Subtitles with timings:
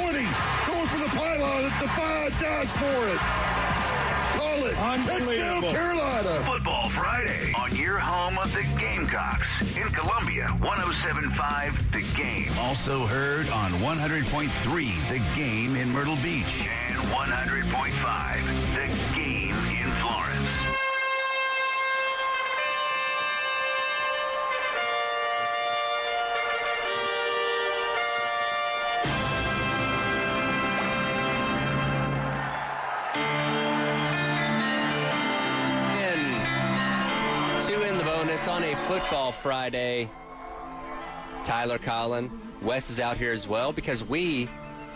[0.03, 0.17] 20,
[0.67, 3.44] going for the pylon at the 5, dives for it.
[4.85, 5.03] Call it.
[5.03, 6.43] Touchdown, Carolina.
[6.45, 12.51] Football Friday on your home of the Gamecocks in Columbia, 1075 The Game.
[12.59, 18.64] Also heard on 100.3 The Game in Myrtle Beach and 100.5
[39.05, 40.09] football Friday.
[41.43, 42.31] Tyler Collyn,
[42.63, 44.49] Wes is out here as well because we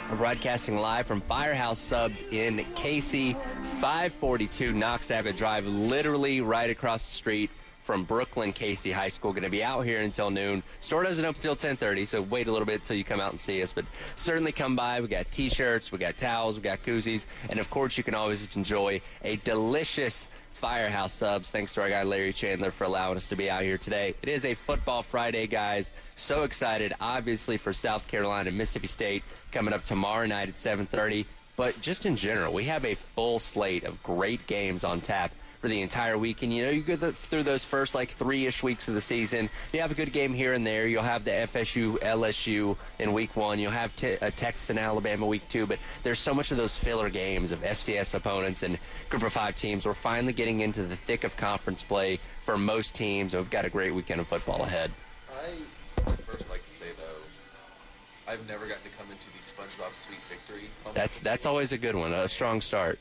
[0.10, 3.36] are broadcasting live from Firehouse Subs in Cayce,
[3.80, 7.52] 542 Knox Abbott Drive, literally right across the street
[7.90, 9.32] from Brookland Cayce High School.
[9.34, 10.62] Going to be out here until noon.
[10.80, 13.40] Store doesn't open until 10:30, so wait a little bit until you come out and
[13.40, 13.74] see us.
[13.74, 15.02] But certainly come by.
[15.02, 18.48] We got T-shirts, we got towels, we got koozies, and of course you can always
[18.56, 21.50] enjoy a delicious Firehouse subs.
[21.50, 24.14] Thanks to our guy Larry Chandler for allowing us to be out here today.
[24.22, 25.92] It is a football Friday, guys.
[26.16, 31.26] So excited, obviously, for South Carolina and Mississippi State coming up tomorrow night at 7:30.
[31.56, 35.68] But just in general, we have a full slate of great games on tap for
[35.68, 36.42] the entire week.
[36.42, 39.50] And you know, you go through those first like three ish weeks of the season.
[39.74, 40.88] You have a good game here and there.
[40.88, 43.60] You'll have the FSU, LSU in week one.
[43.60, 45.66] You'll have t- uh, Texas and Alabama week two.
[45.66, 49.56] But there's so much of those filler games of FCS opponents and group of five
[49.56, 49.86] teams.
[49.86, 53.36] We're finally getting into the thick of conference play for most teams.
[53.36, 54.92] We've got a great weekend of football ahead.
[55.30, 59.94] I would first like to say though, I've never gotten to come into the SpongeBob
[59.94, 60.70] Sweet Victory.
[60.94, 62.14] That's that's always a good one.
[62.14, 63.00] A strong start.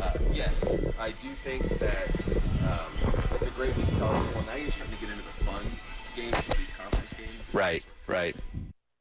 [0.00, 2.08] Uh, yes, I do think that
[2.66, 4.42] um, it's a great week of college football.
[4.44, 5.64] Now you're starting to get into the fun
[6.16, 7.54] games, some of these conference games.
[7.54, 8.34] Right, right.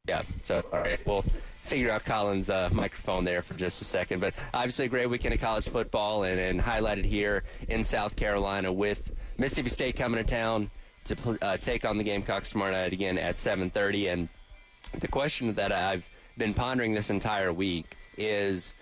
[0.07, 0.23] Yeah.
[0.43, 0.99] So, all right.
[1.05, 1.23] We'll
[1.61, 4.19] figure out Collyn's uh, microphone there for just a second.
[4.19, 8.73] But obviously, a great weekend of college football and, and highlighted here in South Carolina
[8.73, 10.69] with Mississippi State coming to town
[11.05, 14.11] to uh, take on the Gamecocks tomorrow night again at 7:30.
[14.11, 14.29] And
[14.99, 16.05] the question that I've
[16.37, 18.73] been pondering this entire week is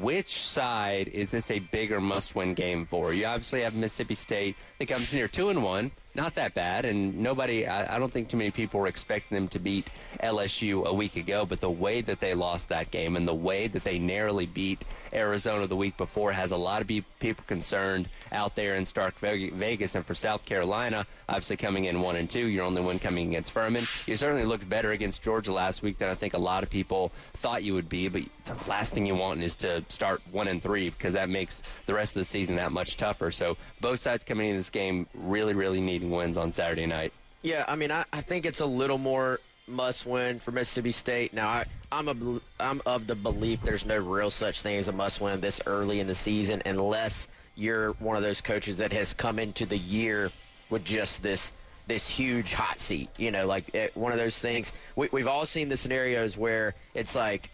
[0.00, 3.12] which side is this a bigger must-win game for?
[3.12, 7.18] You obviously have Mississippi State that comes here two and one, not that bad, and
[7.18, 7.66] nobody.
[7.66, 9.90] I, I don't think too many people were expecting them to beat
[10.22, 11.44] LSU a week ago.
[11.44, 14.84] But the way that they lost that game and the way that they narrowly beat
[15.12, 19.94] Arizona the week before has a lot of people concerned out there in Stark Vegas.
[19.94, 23.52] And for South Carolina, obviously coming in one and two, your only one coming against
[23.52, 23.84] Furman.
[24.06, 27.12] You certainly looked better against Georgia last week than I think a lot of people
[27.34, 28.08] thought you would be.
[28.08, 31.62] But the last thing you want is to start one and three because that makes
[31.86, 33.30] the rest of the season that much tougher.
[33.30, 37.12] So both sides coming into this game really, really needing wins on Saturday night.
[37.42, 41.32] Yeah, I mean, I, I think it's a little more must win for Mississippi State.
[41.32, 44.92] Now, I, I'm a, I'm of the belief there's no real such thing as a
[44.92, 49.14] must win this early in the season unless you're one of those coaches that has
[49.14, 50.30] come into the year
[50.74, 51.52] with just this
[51.86, 53.08] this huge hot seat.
[53.16, 54.72] You know, like it, one of those things.
[54.96, 57.48] We, we've all seen the scenarios where it's like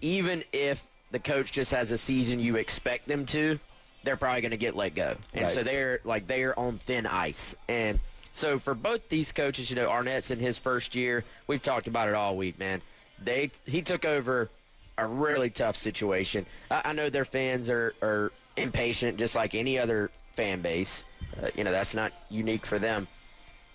[0.00, 3.58] even if the coach just has a season you expect them to,
[4.02, 5.16] they're probably going to get let go.
[5.32, 5.50] And Right.
[5.50, 7.54] so they're like they're on thin ice.
[7.68, 8.00] And
[8.32, 11.24] so for both these coaches, you know, Arnett's in his first year.
[11.46, 12.82] We've talked about it all week, man.
[13.22, 14.50] They he took over
[14.98, 16.46] a really tough situation.
[16.70, 21.04] I, I know their fans are are impatient, just like any other fan base.
[21.42, 23.06] Uh, you know, that's not unique for them.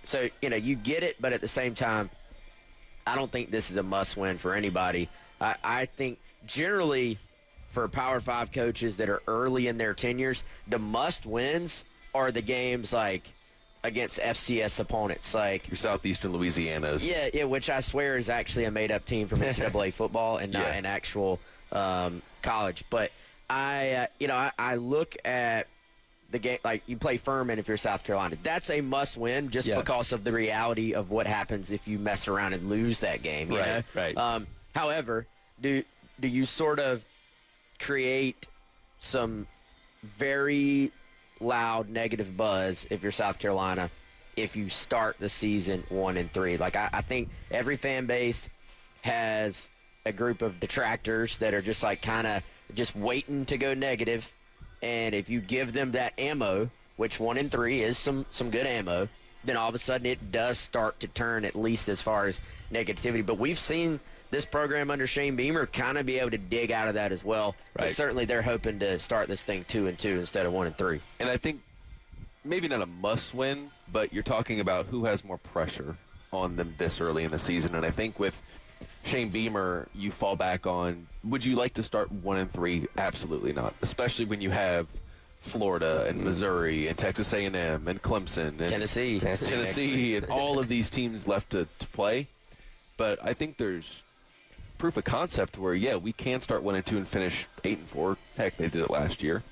[0.04, 2.10] So you know, you get it, but at the same time,
[3.06, 5.10] I don't think this is a must win for anybody.
[5.40, 7.20] I, I think generally
[7.70, 12.42] for Power Five coaches that are early in their tenures, the must wins are the
[12.42, 13.34] games like
[13.84, 17.04] against FCS opponents, like Your southeastern Louisiana's.
[17.08, 20.54] yeah, yeah, which I swear is actually a made up team from NCAA football and
[20.54, 20.74] not Yeah.
[20.74, 21.40] an actual
[21.72, 22.84] um, college.
[22.92, 23.12] But
[23.50, 25.66] I, uh, you know, I, I look at
[26.32, 28.38] the game like you play Furman if you're South Carolina.
[28.42, 29.76] That's a must win just Yeah.
[29.76, 33.52] because of the reality of what happens if you mess around and lose that game.
[33.52, 33.84] You Right, know?
[34.02, 34.18] right.
[34.18, 35.28] Um, however,
[35.62, 35.84] do
[36.20, 37.04] do you sort of
[37.80, 38.48] create
[39.00, 39.48] some
[40.18, 40.92] very
[41.40, 43.90] loud negative buzz if you're South Carolina
[44.38, 46.58] if you start the season one and three.
[46.58, 48.50] Like I, I think every fan base
[49.02, 49.68] has
[50.06, 52.44] a group of detractors that are just like kind of
[52.74, 54.32] just waiting to go negative,
[54.82, 58.66] and if you give them that ammo, which one and three is some some good
[58.66, 59.08] ammo,
[59.44, 62.40] then all of a sudden it does start to turn at least as far as
[62.72, 63.26] negativity.
[63.26, 64.00] But we've seen
[64.30, 67.24] this program under Shane Beamer kind of be able to dig out of that as
[67.24, 67.56] well.
[67.76, 70.78] But certainly they're hoping to start this thing two and two instead of one and
[70.78, 71.02] three.
[71.20, 71.62] And I think
[72.44, 75.98] maybe not a must win, but you're talking about who has more pressure
[76.32, 77.76] on them this early in the season.
[77.76, 78.42] And I think with
[79.04, 82.88] Shane Beamer, you fall back on would you like to start one and three?
[82.98, 83.74] Absolutely not.
[83.82, 84.88] Especially when you have
[85.42, 87.54] Florida and Missouri and Texas A&M
[87.88, 89.20] and Clemson and Tennessee.
[89.20, 89.50] Tennessee.
[89.50, 92.28] Tennessee and all of these teams left to, to play.
[92.98, 94.04] But I think there's
[94.78, 97.88] proof of concept where yeah, we can start one and two and finish eight and
[97.88, 98.18] four.
[98.38, 99.44] Heck, they did it last year.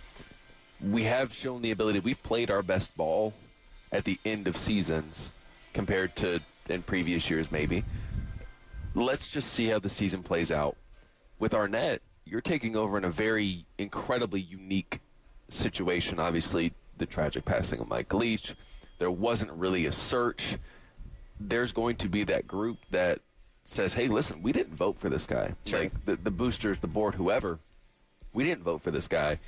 [0.81, 1.99] We have shown the ability.
[1.99, 3.33] We've played our best ball
[3.91, 5.29] at the end of seasons
[5.73, 7.83] compared to in previous years, maybe.
[8.95, 10.75] Let's just see how the season plays out.
[11.37, 14.99] With Arnett, you're taking over in a very incredibly unique
[15.49, 16.19] situation.
[16.19, 18.55] Obviously, the tragic passing of Mike Leach.
[18.97, 20.57] There wasn't really a search.
[21.39, 23.21] There's going to be that group that
[23.63, 25.53] says, "Hey, listen, we didn't vote for this guy.
[25.65, 25.79] Sure.
[25.79, 27.59] Like the, the boosters, the board, whoever,
[28.33, 29.39] we didn't vote for this guy,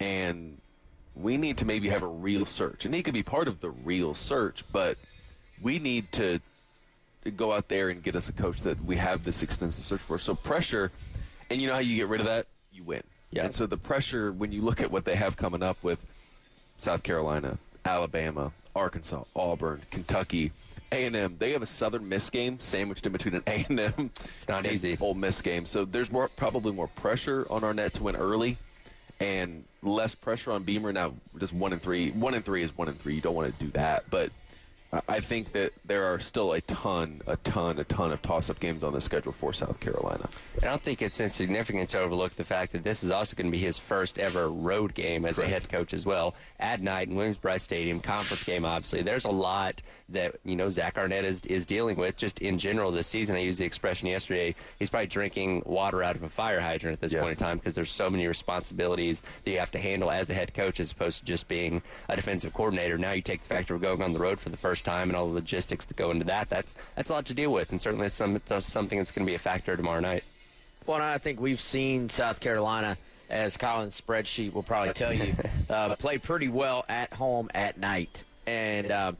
[0.00, 0.58] and
[1.14, 2.84] we need to maybe have a real search.
[2.84, 4.98] And he could be part of the real search, but
[5.60, 6.42] we need to, to
[7.30, 10.18] go out there and get us a coach that we have this extensive search for.
[10.18, 10.90] So pressure,
[11.50, 12.46] and you know how you get rid of that?
[12.72, 13.02] You win.
[13.30, 13.44] Yeah.
[13.44, 15.98] And so the pressure, when you look at what they have coming up with
[16.78, 20.52] South Carolina, Alabama, Arkansas, Auburn, Kentucky,
[20.92, 24.96] A&M, they have a Southern Miss game sandwiched in between an A&M It's not easy.
[25.00, 25.66] Ole Miss game.
[25.66, 28.56] So there's more probably more pressure on Arnett to win early,
[29.20, 30.92] and less pressure on Beamer.
[30.92, 32.12] Now, just one and three.
[32.12, 33.14] One and three is one and three.
[33.14, 34.30] You don't want to do that, but
[34.90, 38.82] I- think that there are still a ton, a ton, a ton of toss-up games
[38.82, 40.28] on the schedule for South Carolina.
[40.62, 43.50] I don't think it's insignificant to overlook the fact that this is also going to
[43.52, 47.16] be his first ever road game as a head coach as well at night in
[47.16, 48.64] Williams-Brice Stadium, conference game.
[48.64, 52.56] Obviously, there's a lot that you know Zach Arnett is is dealing with just in
[52.56, 53.36] general this season.
[53.36, 54.54] I used the expression yesterday.
[54.78, 57.20] He's probably drinking water out of a fire hydrant at this Yeah.
[57.20, 60.34] point in time because there's so many responsibilities that you have to handle as a
[60.34, 62.96] head coach as opposed to just being a defensive coordinator.
[62.96, 65.16] Now you take the factor of going on the road for the first time and
[65.16, 66.48] all the logistics that go into that.
[66.48, 69.26] That's that's a lot to deal with, and certainly it's, some, it's something that's going
[69.26, 70.24] to be a factor tomorrow night.
[70.86, 72.96] Well, and I think we've seen South Carolina,
[73.28, 75.34] as Collyn's spreadsheet will probably tell you,
[75.70, 78.24] uh, play pretty well at home at night.
[78.46, 79.12] And, uh,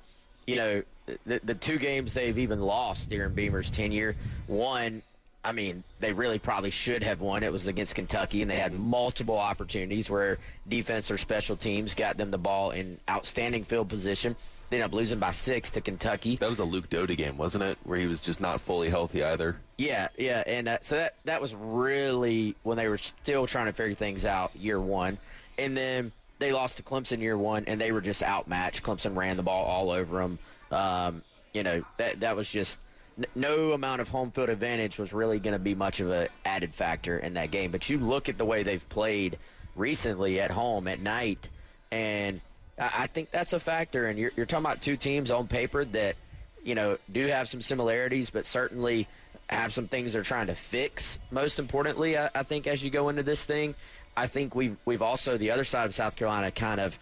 [0.46, 0.82] you know,
[1.26, 4.16] the, the two games they've even lost during Beamer's tenure,
[4.46, 5.02] one,
[5.44, 7.42] I mean, they really probably should have won.
[7.42, 10.38] It was against Kentucky, and they had multiple opportunities where
[10.68, 14.36] defense or special teams got them the ball in outstanding field position.
[14.70, 16.36] They ended up losing by six to Kentucky.
[16.36, 17.78] That was a Luke Doty game, wasn't it?
[17.84, 19.56] Where he was just not fully healthy either.
[19.78, 23.72] Yeah, yeah, and uh, so that that was really when they were still trying to
[23.72, 25.18] figure things out year one,
[25.58, 28.82] and then they lost to Clemson year one, and they were just outmatched.
[28.82, 30.38] Clemson ran the ball all over them.
[30.70, 31.22] Um,
[31.54, 32.78] you know that that was just
[33.16, 36.28] n- no amount of home field advantage was really going to be much of a
[36.44, 37.70] added factor in that game.
[37.70, 39.38] But you look at the way they've played
[39.76, 41.48] recently at home at night,
[41.90, 42.42] and
[42.78, 44.06] I, I think that's a factor.
[44.06, 46.16] And you're, you're talking about two teams on paper that
[46.64, 49.06] you know do have some similarities, but certainly
[49.48, 51.18] have some things they're trying to fix.
[51.30, 53.74] Most importantly, I, I think as you go into this thing,
[54.16, 56.98] I think we've we've also the other side of South Carolina kind of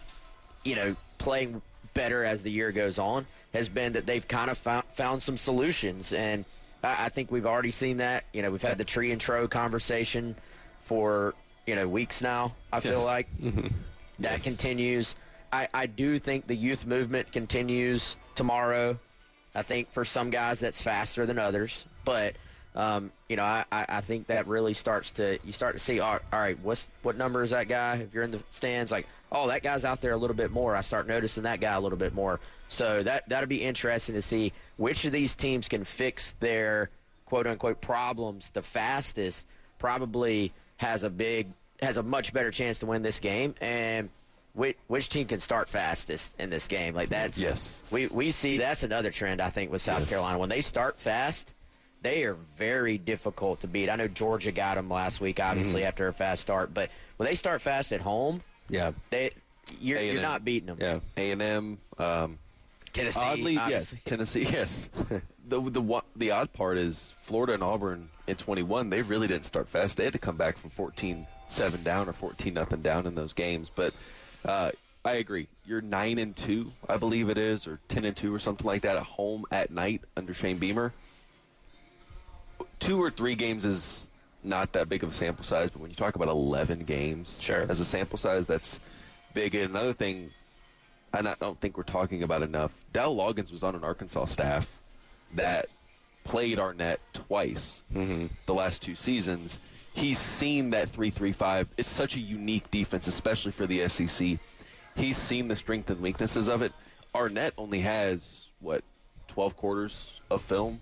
[0.63, 1.61] you know playing
[1.93, 5.35] better as the year goes on has been that they've kind of found, found some
[5.35, 6.45] solutions and
[6.83, 9.47] I, I think we've already seen that you know we've had the tree and tro
[9.47, 10.35] conversation
[10.83, 11.33] for
[11.65, 13.05] you know weeks now i feel Yes.
[13.05, 13.67] like mm-hmm.
[14.19, 15.15] that continues
[15.51, 18.99] I, I do think the youth movement continues tomorrow
[19.57, 22.35] I think for some guys that's faster than others, but
[22.75, 25.99] um, you know, I, I think that really starts to you start to see.
[25.99, 27.95] All, all right, what's what number is that guy?
[27.95, 30.75] If you're in the stands, like, oh, that guy's out there a little bit more.
[30.75, 32.39] I start noticing that guy a little bit more.
[32.67, 36.91] So that that'll be interesting to see which of these teams can fix their
[37.25, 39.47] quote unquote problems the fastest.
[39.79, 41.47] Probably has a big
[41.81, 44.09] has a much better chance to win this game and.
[44.57, 46.95] Which, which team can start fastest in this game?
[46.95, 47.83] Like that's Yes.
[47.91, 50.39] we we see that's another trend I think with South Carolina.
[50.39, 51.53] When they start fast,
[52.01, 53.87] they are very difficult to beat.
[53.87, 55.87] I know Georgia got them last week, obviously Mm-hmm.
[55.87, 58.93] after a fast start, but when they start fast at home, Yeah.
[59.11, 59.29] they
[59.79, 60.77] you're, you're not beating them.
[60.81, 60.99] Yeah.
[61.17, 61.77] A and M.
[61.99, 62.39] Um,
[62.93, 63.93] Tennessee, Oddly, yes.
[64.05, 64.89] Tennessee, yes.
[65.47, 68.89] the the the odd part is Florida and Auburn in 21.
[68.89, 69.97] They really didn't start fast.
[69.97, 73.69] They had to come back from 14-7 down or 14 nothing down in those games.
[73.73, 73.93] But
[74.47, 74.71] uh,
[75.05, 75.47] I agree.
[75.65, 78.81] You're nine and two, I believe it is, or 10 and two, or something like
[78.81, 80.93] that at home at night under Shane Beamer.
[82.79, 84.09] Two or three games is
[84.43, 87.65] not that big of a sample size, but when you talk about 11 games Sure.
[87.69, 88.79] as a sample size, that's
[89.33, 89.55] big.
[89.55, 90.31] And another thing
[91.13, 92.71] I don't think we're talking about enough.
[92.93, 94.69] Dowell Loggins was on an Arkansas staff
[95.35, 95.67] that
[96.25, 97.81] played Arnett twice
[98.45, 99.57] the last two seasons.
[99.97, 101.67] He's seen that three-three-five.
[101.77, 104.37] It's such a unique defense, especially for the SEC.
[104.95, 106.71] He's seen the strength and weaknesses of it.
[107.15, 108.83] Arnett only has what
[109.27, 110.79] twelve quarters of film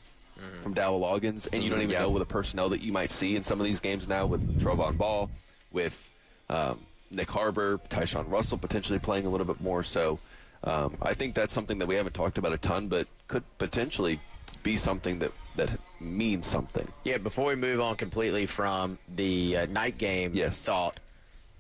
[0.62, 2.02] from Dowell Loggins, and you don't even Yeah.
[2.02, 4.60] know with the personnel that you might see in some of these games now with
[4.60, 5.30] Trovon Ball,
[5.72, 6.12] with
[6.50, 6.82] um,
[7.14, 9.82] Nyck Harbor, Tyshawn Russell potentially playing a little bit more.
[9.82, 10.20] So
[10.66, 14.20] um, I think that's something that we haven't talked about a ton, but could potentially
[14.62, 15.70] be something that that
[16.00, 16.88] means something.
[17.04, 20.62] Yeah, before we move on completely from the uh, night game Yes.
[20.64, 21.00] thought,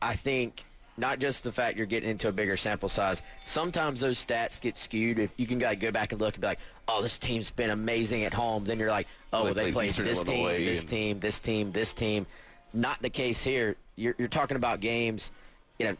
[0.01, 0.65] I think
[0.97, 3.21] not just the fact you're getting into a bigger sample size.
[3.43, 5.19] Sometimes those stats get skewed.
[5.19, 7.69] If you can like, go back and look and be like, "Oh, this team's been
[7.69, 10.79] amazing at home," then you're like, "Oh, Well, they they played played this team, this
[10.81, 12.25] and- team, this team, this team."
[12.73, 13.75] Not the case here.
[13.95, 15.31] You're, you're talking about games.
[15.79, 15.97] You know,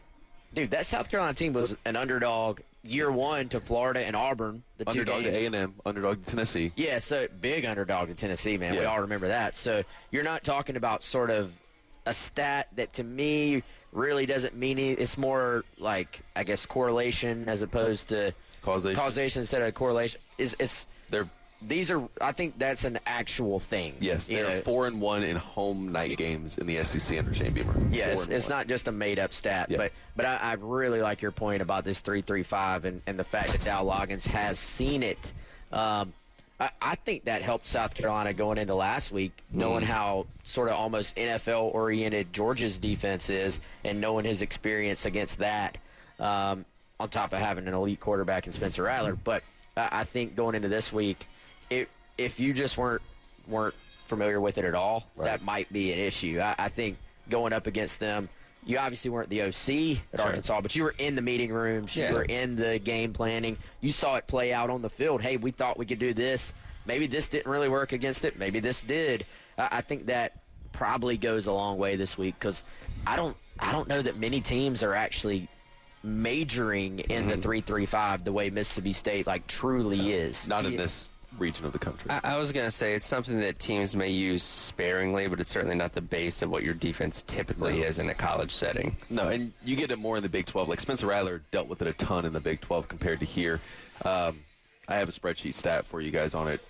[0.54, 4.62] dude, that South Carolina team was an underdog year one to Florida and Auburn.
[4.78, 6.72] The two Underdog to A and M, underdog to Tennessee.
[6.76, 8.74] Yeah, so big underdog to Tennessee, man.
[8.74, 9.56] We all remember that.
[9.56, 11.52] So you're not talking about sort of
[12.06, 13.62] a stat that to me
[13.92, 18.96] really doesn't mean any, it's more like I guess correlation as opposed to Causation.
[18.96, 20.20] causation instead of correlation.
[20.38, 21.28] Is it's They're
[21.62, 23.94] these are I think that's an actual thing.
[24.00, 24.60] yes, you they're know?
[24.60, 27.74] four and one in home night games in the SEC under Shane Beamer.
[27.90, 28.58] It's, it's one.
[28.58, 29.78] not just a made up stat, Yeah.
[29.78, 33.18] but but I, I really like your point about this three three five and, and
[33.18, 35.32] the fact that Dowell Loggins has seen it.
[35.72, 36.12] Um,
[36.60, 39.88] I, I think that helped South Carolina going into last week, knowing Mm.
[39.88, 45.78] how sort of almost NFL oriented Georgia's defense is, and knowing his experience against that.
[46.18, 46.64] Um,
[46.98, 49.42] on top of having an elite quarterback in Spencer Rattler, but
[49.76, 51.26] I, I think going into this week,
[51.70, 53.02] it, if you just weren't
[53.48, 53.74] weren't
[54.08, 56.38] familiar with it at all, that might be an issue.
[56.40, 56.96] I, I think
[57.28, 58.28] going up against them,
[58.64, 59.48] you obviously weren't the OC
[60.12, 60.26] at Sure.
[60.26, 62.10] Arkansas, but you were in the meeting rooms, Yeah.
[62.10, 65.22] you were in the game planning, you saw it play out on the field.
[65.22, 66.52] Hey, we thought we could do this.
[66.86, 68.38] Maybe this didn't really work against it.
[68.38, 69.26] Maybe this did.
[69.58, 70.40] I, I think that
[70.72, 72.62] probably goes a long way this week because
[73.06, 75.48] I don't I don't know that many teams are actually
[76.02, 77.28] majoring in Mm-hmm.
[77.30, 80.46] the three three five the way Mississippi State like truly is.
[80.46, 81.08] not in this
[81.38, 82.10] region of the country.
[82.10, 85.50] I, I was going to say it's something that teams may use sparingly, but it's
[85.50, 88.96] certainly not the base of what your defense typically is in a college setting.
[89.10, 90.68] No, and you get it more in the Big 12.
[90.68, 93.60] Like Spencer Rattler dealt with it a ton in the Big 12 compared to here.
[94.04, 94.40] Um,
[94.88, 96.60] I have a spreadsheet stat for you guys on it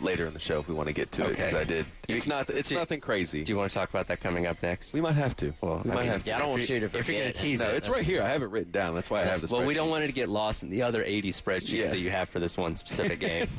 [0.00, 1.86] later in the show if we want to get to it because I did.
[2.08, 2.50] It's You- not.
[2.50, 3.42] It's do- nothing crazy.
[3.44, 4.92] Do you want to talk about that coming up next?
[4.92, 5.52] we might have to.
[5.60, 6.28] Well, we I might mean, have to.
[6.30, 7.34] Yeah, I don't want If you to If you're going it.
[7.34, 8.22] to tease No, it, it's right here.
[8.22, 8.94] I have it written down.
[8.94, 9.50] That's why I have this.
[9.50, 11.88] Well, we don't want it to get lost in the other 80 spreadsheets Yeah.
[11.90, 13.48] that you have for this one specific game.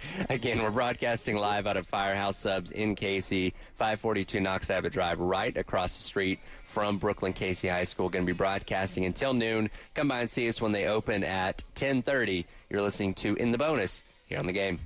[0.30, 3.30] Again, we're broadcasting live out of Firehouse Subs in Cayce,
[3.76, 8.08] 542 Knox Abbott Drive, right across the street from Brookland Cayce High School.
[8.08, 9.70] Going to be broadcasting until noon.
[9.94, 12.44] Come by and see us when they open at 10:30.
[12.70, 14.78] You're listening to In the Bonus here on the game.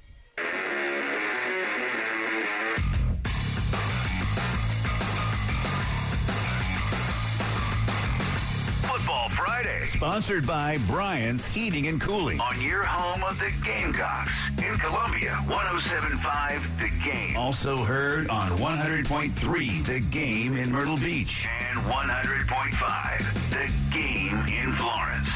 [9.93, 12.41] Sponsored by Brian's Heating and Cooling.
[12.41, 14.33] On your home of the Gamecocks.
[14.59, 17.37] In Columbia, 1075 The Game.
[17.37, 21.47] Also heard on 100.3 The Game in Myrtle Beach.
[21.71, 25.29] And 100.5 The Game in Florence.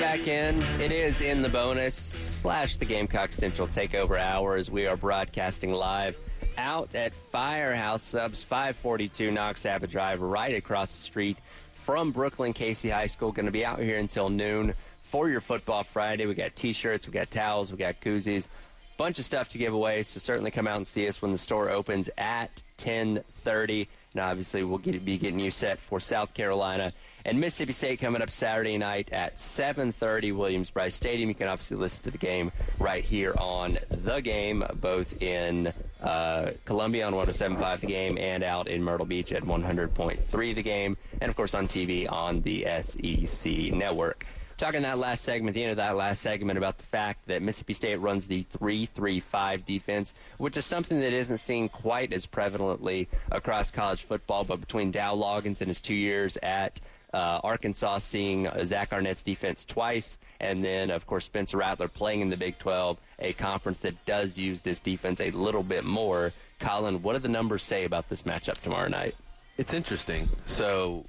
[0.00, 0.62] Back in.
[0.80, 5.70] It is in the bonus slash the Gamecock Central Takeover Hour as we are broadcasting
[5.70, 6.18] live
[6.56, 11.38] out at Firehouse Subs 542 Knox Abbott Drive, right across the street
[11.72, 13.32] from Brookland Cayce High School.
[13.32, 16.26] Going to be out here until noon for your football Friday.
[16.26, 18.48] We got T-shirts, we got towels, we got koozies,
[18.96, 20.02] bunch of stuff to give away.
[20.02, 23.88] So certainly come out and see us when the store opens at 10:30.
[24.14, 26.92] And obviously we'll get, be getting you set for South Carolina
[27.24, 31.28] and Mississippi State coming up Saturday night at 7:30 Williams Brice Stadium.
[31.28, 36.50] You can obviously listen to the game right here on the game, both in uh,
[36.64, 41.30] Columbia on 107.5 the game and out in Myrtle Beach at 100.3 the game, and
[41.30, 44.26] of course on TV on the SEC network.
[44.62, 47.42] Talking in that last segment, the end of that last segment about the fact that
[47.42, 53.08] Mississippi State runs the 3-3-5 defense, which is something that isn't seen quite as prevalently
[53.32, 56.80] across college football, but between Dowell Loggins and his two years at
[57.12, 62.20] uh, Arkansas seeing uh, Zach Arnett's defense twice, and then, of course, Spencer Rattler playing
[62.20, 66.32] in the Big 12, a conference that does use this defense a little bit more.
[66.60, 69.16] Collyn, what do the numbers say about this matchup tomorrow night?
[69.58, 70.28] It's interesting.
[70.46, 71.04] So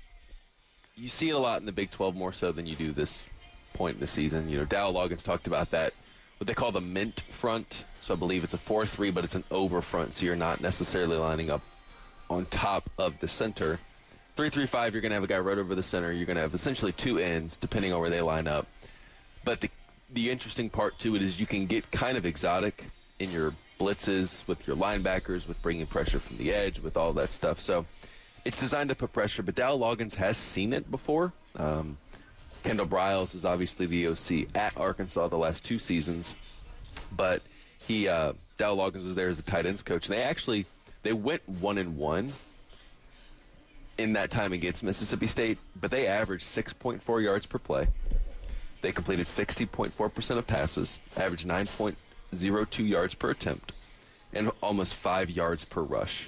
[0.96, 3.24] you see it a lot in the Big 12 more so than you do this
[3.74, 4.50] point in the season.
[4.50, 5.94] You know, Dowell Loggins talked about that,
[6.38, 7.86] what they call the mint front.
[8.02, 10.62] So I believe it's a 4 3, but it's an over front, so you're not
[10.62, 11.62] necessarily lining up
[12.30, 13.80] on top of the center.
[14.36, 14.94] Three three five.
[14.94, 16.12] You're going to have a guy right over the center.
[16.12, 18.66] You're going to have essentially two ends, depending on where they line up.
[19.46, 19.70] But the
[20.12, 22.86] the interesting part to it is you can get kind of exotic
[23.20, 27.34] in your blitzes with your linebackers, with bringing pressure from the edge, with all that
[27.34, 27.60] stuff.
[27.60, 27.86] So
[28.46, 29.44] it's designed to put pressure.
[29.44, 31.34] But Dowell Loggins has seen it before.
[31.56, 31.98] Um,
[32.64, 36.36] Kendall Briles was obviously the OC at Arkansas the last two seasons,
[37.16, 37.42] but
[37.86, 40.08] he uh, Dowell Loggins was there as a tight ends coach.
[40.08, 40.66] And they actually
[41.04, 42.32] they went one and one
[43.98, 47.88] in that time against Mississippi State, but they averaged 6.4 yards per play.
[48.82, 53.72] They completed 60.4% of passes, averaged 9.02 yards per attempt,
[54.34, 56.28] and almost five yards per rush,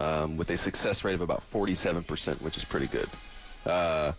[0.00, 3.08] um, with a success rate of about 47%, which is pretty good.
[3.66, 4.12] Uh,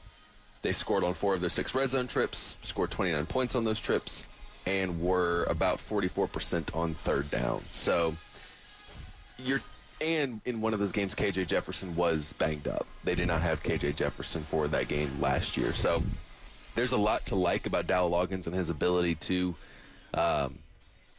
[0.62, 3.80] they scored on four of their six red zone trips, scored 29 points on those
[3.80, 4.24] trips,
[4.66, 7.64] and were about 44% on third down.
[7.72, 8.16] So
[9.38, 9.62] you're
[10.02, 12.88] and in one of those games, KJ Jefferson was banged up.
[13.04, 15.74] They did not have KJ Jefferson for that game last year.
[15.74, 16.02] So
[16.76, 19.56] there's a lot to like about Dowell Loggins and his ability to
[20.14, 20.60] um,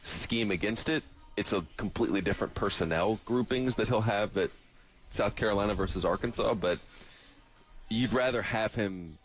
[0.01, 1.03] scheme against it.
[1.37, 4.49] It's a completely different personnel groupings that he'll have at
[5.11, 6.79] South Carolina versus Arkansas, but
[7.89, 9.17] you'd rather have him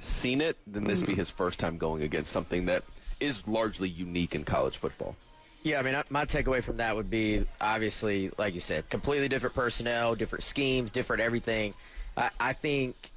[0.00, 2.84] seen it then this be his first time going against something that
[3.20, 5.14] is largely unique in college football.
[5.62, 9.54] Yeah, I mean, my takeaway from that would be obviously, like you said, completely different
[9.54, 11.74] personnel, different schemes, different everything.
[12.16, 13.10] I, I think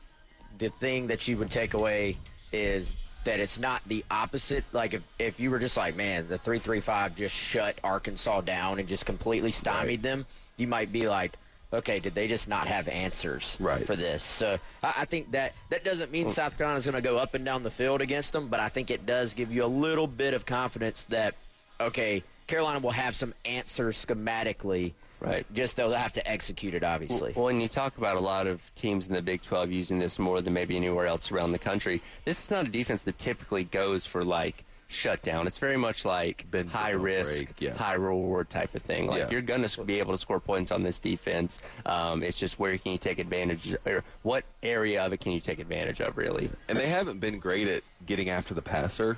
[0.57, 2.17] the thing that you would take away
[2.51, 4.65] is that it's not the opposite.
[4.73, 8.41] Like if, if you were just like, man, the three three five just shut Arkansas
[8.41, 10.25] down and just completely stymied them,
[10.57, 11.37] you might be like,
[11.73, 13.85] okay, did they just not have answers Right.
[13.85, 14.23] for this?
[14.23, 16.31] So I, I think that that doesn't mean mm.
[16.31, 18.91] South Carolina's going to go up and down the field against them, but I think
[18.91, 21.35] it does give you a little bit of confidence that
[21.81, 24.93] okay, Carolina will have some answers schematically.
[25.19, 25.45] Right.
[25.53, 27.31] Just they'll have to execute it, obviously.
[27.33, 30.19] Well, when you talk about a lot of teams in the Big 12 using this
[30.19, 33.63] more than maybe anywhere else around the country, this is not a defense that typically
[33.63, 35.47] goes for like shutdown.
[35.47, 37.73] It's very much like Bend, high risk, break, yeah.
[37.73, 39.07] high reward type of thing.
[39.07, 39.29] Like Yeah.
[39.31, 41.59] you're going to be able to score points on this defense.
[41.85, 45.39] Um, it's just where can you take advantage, or what area of it can you
[45.39, 46.49] take advantage of, really?
[46.69, 49.17] And they haven't been great at getting after the passer,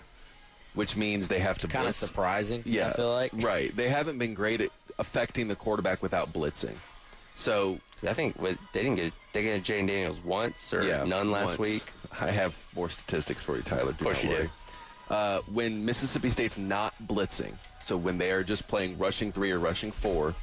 [0.73, 2.61] which means they have to kind of surprising.
[2.65, 3.31] Yeah, I feel like.
[3.35, 3.75] right.
[3.75, 6.75] They haven't been great at affecting the quarterback without blitzing.
[7.37, 11.31] So I think what, they didn't get they get Jane Daniels once or yeah, none
[11.31, 11.59] last once.
[11.59, 11.83] week.
[12.19, 13.91] I have more statistics for you, Tyler.
[13.91, 14.49] Do course not you do.
[15.09, 19.59] Uh, when Mississippi State's not blitzing, so when they are just playing rushing three or
[19.59, 20.33] rushing four,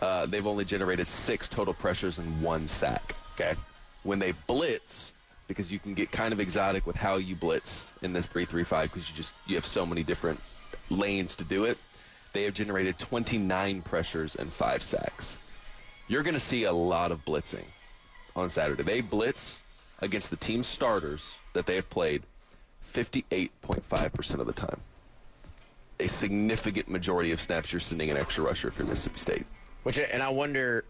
[0.00, 3.14] uh, they've only generated six total pressures and one sack.
[3.34, 3.54] Okay.
[4.02, 5.12] when they blitz
[5.46, 9.08] because you can get kind of exotic with how you blitz in this 335 because
[9.08, 10.40] you just you have so many different
[10.90, 11.78] lanes to do it
[12.32, 15.36] they have generated 29 pressures and 5 sacks
[16.08, 17.64] you're going to see a lot of blitzing
[18.34, 19.62] on Saturday they blitz
[20.00, 22.24] against the team starters that they have played
[22.92, 24.80] 58.5% of the time
[26.00, 29.46] a significant majority of snaps you're sending an extra rusher if you're Mississippi State
[29.82, 30.84] Which and I wonder,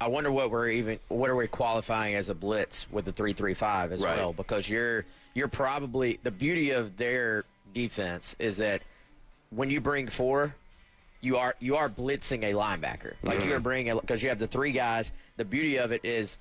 [0.00, 3.32] I wonder what we're even what are we qualifying as a blitz with the three
[3.32, 4.16] three five as Right.
[4.16, 8.82] well because you're you're probably the beauty of their defense is that
[9.50, 10.54] when you bring four,
[11.20, 13.48] you are you are blitzing a linebacker like Mm-hmm.
[13.48, 15.12] you're bringing because you have the three guys.
[15.36, 16.38] The beauty of it is,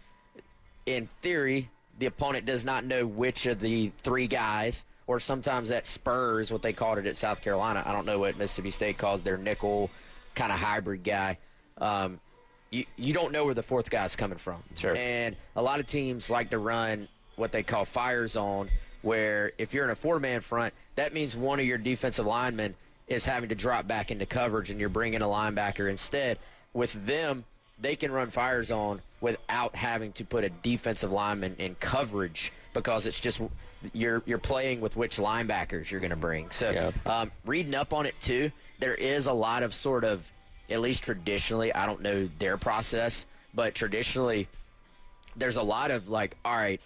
[0.87, 4.85] in theory, the opponent does not know which of the three guys.
[5.07, 7.83] Or sometimes that spurs what they called it at South Carolina.
[7.85, 9.91] I don't know what Mississippi State calls their nickel
[10.33, 11.37] kind of hybrid guy.
[11.77, 12.19] Um,
[12.71, 14.63] you you don't know where the fourth guy's coming from.
[14.75, 14.95] Sure.
[14.95, 18.69] And a lot of teams like to run what they call fire zone,
[19.01, 22.75] where if you're in a four man front, that means one of your defensive linemen
[23.07, 26.39] is having to drop back into coverage, and you're bringing a linebacker instead.
[26.73, 27.45] With them,
[27.79, 33.07] they can run fire zone without having to put a defensive lineman in coverage because
[33.07, 33.41] it's just
[33.91, 36.51] you're you're playing with which linebackers you're going to bring.
[36.51, 36.91] So Yeah.
[37.07, 40.31] um, reading up on it too, there is a lot of sort of,
[40.69, 44.47] at least traditionally, I don't know their process, but traditionally,
[45.35, 46.79] there's a lot of like, all right,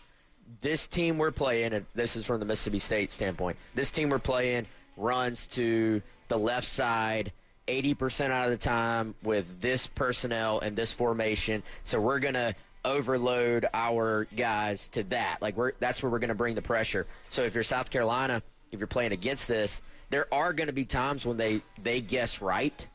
[0.61, 4.17] this team we're playing, and this is from the Mississippi State standpoint, this team we're
[4.17, 7.33] playing runs to the left side
[7.69, 11.63] 80% out of the time with this personnel and this formation.
[11.83, 15.41] So we're going to overload our guys to that.
[15.41, 17.05] Like we're that's where we're going to bring the pressure.
[17.29, 20.85] So if you're South Carolina, if you're playing against this, there are going to be
[20.85, 22.87] times when they they guess right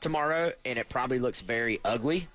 [0.00, 2.28] tomorrow and it probably looks very ugly.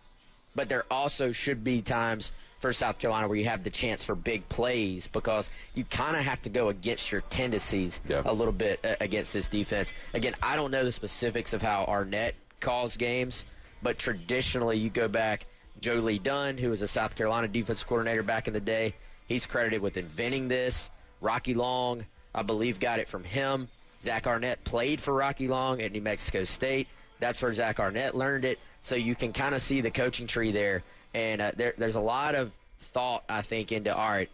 [0.56, 4.15] But there also should be times for South Carolina where you have the chance for
[4.15, 8.22] big plays because you kind of have to go against your tendencies Yeah.
[8.26, 9.93] a little bit uh, against this defense.
[10.13, 13.45] Again, I don't know the specifics of how Arnett calls games,
[13.82, 15.45] but traditionally you go back
[15.80, 18.93] Joe Lee Dunn, who was a South Carolina defense coordinator back in the day,
[19.28, 20.89] he's credited with inventing this.
[21.22, 23.69] Rocky Long, I believe, got it from him.
[24.02, 26.88] Zach Arnett played for Rocky Long at New Mexico State.
[27.22, 28.60] That's where Zach Arnett learned it.
[28.82, 30.84] So you can kind of see the coaching tree there.
[31.13, 32.52] And uh, there, there's a lot of
[32.93, 34.30] thought, I think, into all right,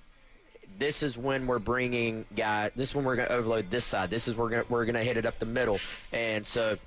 [0.77, 2.71] this is when we're bringing guy.
[2.75, 4.09] This is when we're going to overload this side.
[4.09, 5.79] This is where we're going we're going to hit it up the middle.
[6.11, 6.77] And so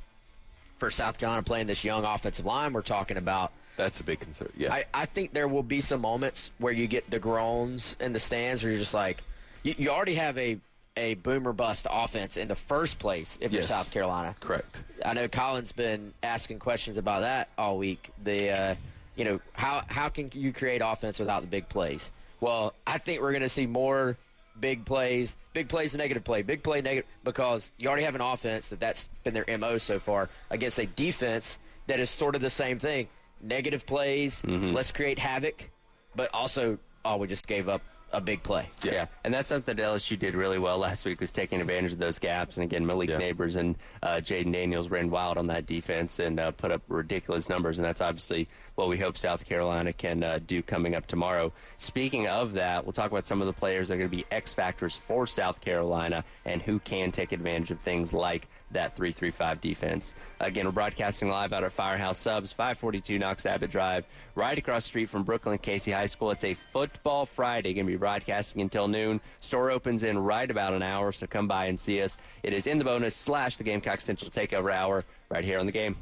[0.79, 3.53] for South Carolina playing this young offensive line, we're talking about.
[3.77, 4.53] That's a big concern.
[4.57, 8.13] Yeah, I, I think there will be some moments where you get the groans in
[8.13, 9.23] the stands where you're just like,
[9.63, 10.59] you, you already have a
[10.97, 14.35] a boomer bust offense in the first place if you're South Carolina.
[14.41, 14.83] correct.
[15.05, 18.11] I know Collyn's been asking questions about that all week.
[18.25, 18.75] The uh,
[19.19, 22.11] you know how how can you create offense without the big plays?
[22.41, 24.17] Well, I think we're going to see more
[24.61, 28.69] big plays, big plays, negative play, big play, negative because you already have an offense
[28.69, 32.51] that that's been their mo so far against a defense that is sort of the
[32.51, 33.09] same thing.
[33.41, 34.73] Negative plays, mm-hmm.
[34.73, 35.69] let's create havoc,
[36.15, 38.69] but also oh we just gave up a big play.
[38.83, 39.07] Yeah.
[39.25, 42.19] and that's something that LSU did really well last week was taking advantage of those
[42.19, 42.57] gaps.
[42.57, 43.19] And again, Malik Yeah.
[43.21, 47.49] Nabers and uh, Jayden Daniels ran wild on that defense and uh, put up ridiculous
[47.49, 47.79] numbers.
[47.79, 51.53] And that's obviously what we hope South Carolina can uh, do coming up tomorrow.
[51.77, 54.25] Speaking of that, we'll talk about some of the players that are going to be
[54.31, 59.61] X factors for South Carolina and who can take advantage of things like that 335
[59.61, 60.15] defense.
[60.41, 64.89] Again, we're broadcasting live out at Firehouse Subs, 542 Knox Abbott Drive, right across the
[64.89, 66.31] street from Brookland Cayce High School.
[66.31, 67.75] It's a football Friday.
[67.75, 69.21] Going to be broadcasting until noon.
[69.41, 72.19] Store opens in right about an hour, so come by and see us.
[72.43, 75.73] It is in the bonus slash the Gamecock Central Takeover Hour right here on the
[75.73, 75.97] game.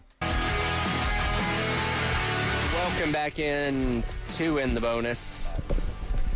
[2.96, 4.02] Welcome back in
[4.36, 5.50] to In the Bonus.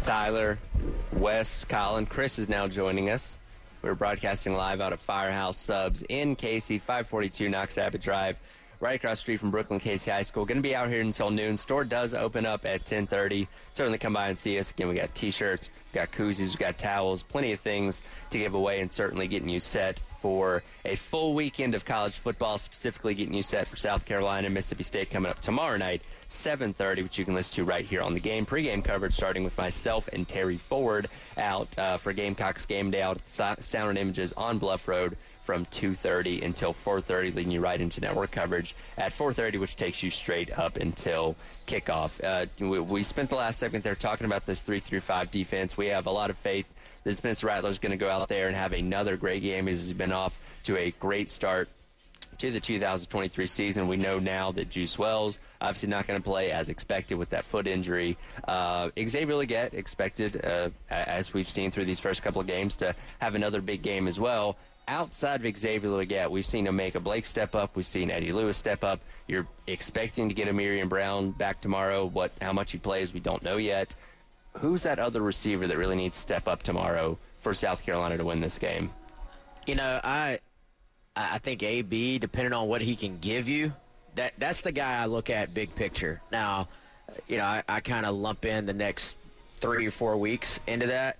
[0.02, 0.58] Tyler,
[1.12, 3.38] Wes, Collyn, Chris is now joining us.
[3.82, 8.38] We're broadcasting live out of Firehouse Subs in Cayce, 542 Knox Abbott Drive,
[8.78, 10.44] right across the street from Brookland Cayce High School.
[10.44, 11.56] Going to be out here until noon.
[11.56, 13.46] Store does open up at 10:30.
[13.72, 14.70] Certainly come by and see us.
[14.70, 18.52] Again, we got T-shirts, we got koozies, we got towels, plenty of things to give
[18.52, 22.58] away, and certainly getting you set for a full weekend of college football.
[22.58, 27.02] Specifically, getting you set for South Carolina and Mississippi State coming up tomorrow night, 7:30,
[27.02, 28.46] which you can listen to right here on the game.
[28.46, 33.20] Pre-game coverage starting with myself and Terry Ford out uh, for Gamecocks game day out
[33.26, 33.58] Sound
[33.90, 38.76] and Images on Bluff Road from 2.30 until 4.30 leading you right into network coverage
[38.98, 41.34] at 4.30 which takes you straight up until
[41.66, 45.86] kickoff uh, we, we spent the last segment there talking about this 3-3-5 defense we
[45.86, 46.66] have a lot of faith
[47.04, 50.12] that Spencer Rattler's going to go out there and have another great game he's been
[50.12, 51.68] off to a great start
[52.38, 53.86] to the 2023 season.
[53.86, 57.44] We know now that Juice Wells obviously not going to play as expected with that
[57.44, 58.16] foot injury.
[58.48, 62.94] Uh, Xavier Legette expected, uh, as we've seen through these first couple of games, to
[63.18, 64.56] have another big game as well.
[64.88, 67.76] Outside of Xavier Legette, we've seen O'Mega Blake step up.
[67.76, 69.00] We've seen Eddie Lewis step up.
[69.28, 72.06] You're expecting to get Ahmarean Brown back tomorrow.
[72.06, 73.94] What, how much he plays, we don't know yet.
[74.54, 78.24] Who's that other receiver that really needs to step up tomorrow for South Carolina to
[78.24, 78.90] win this game?
[79.66, 80.40] You know, I
[81.16, 83.72] I think AB, depending on what he can give you,
[84.14, 86.20] that that's the guy I look at big picture.
[86.30, 86.68] Now,
[87.28, 89.16] you know, I, I kind of lump in the next
[89.60, 91.18] three or four weeks into that.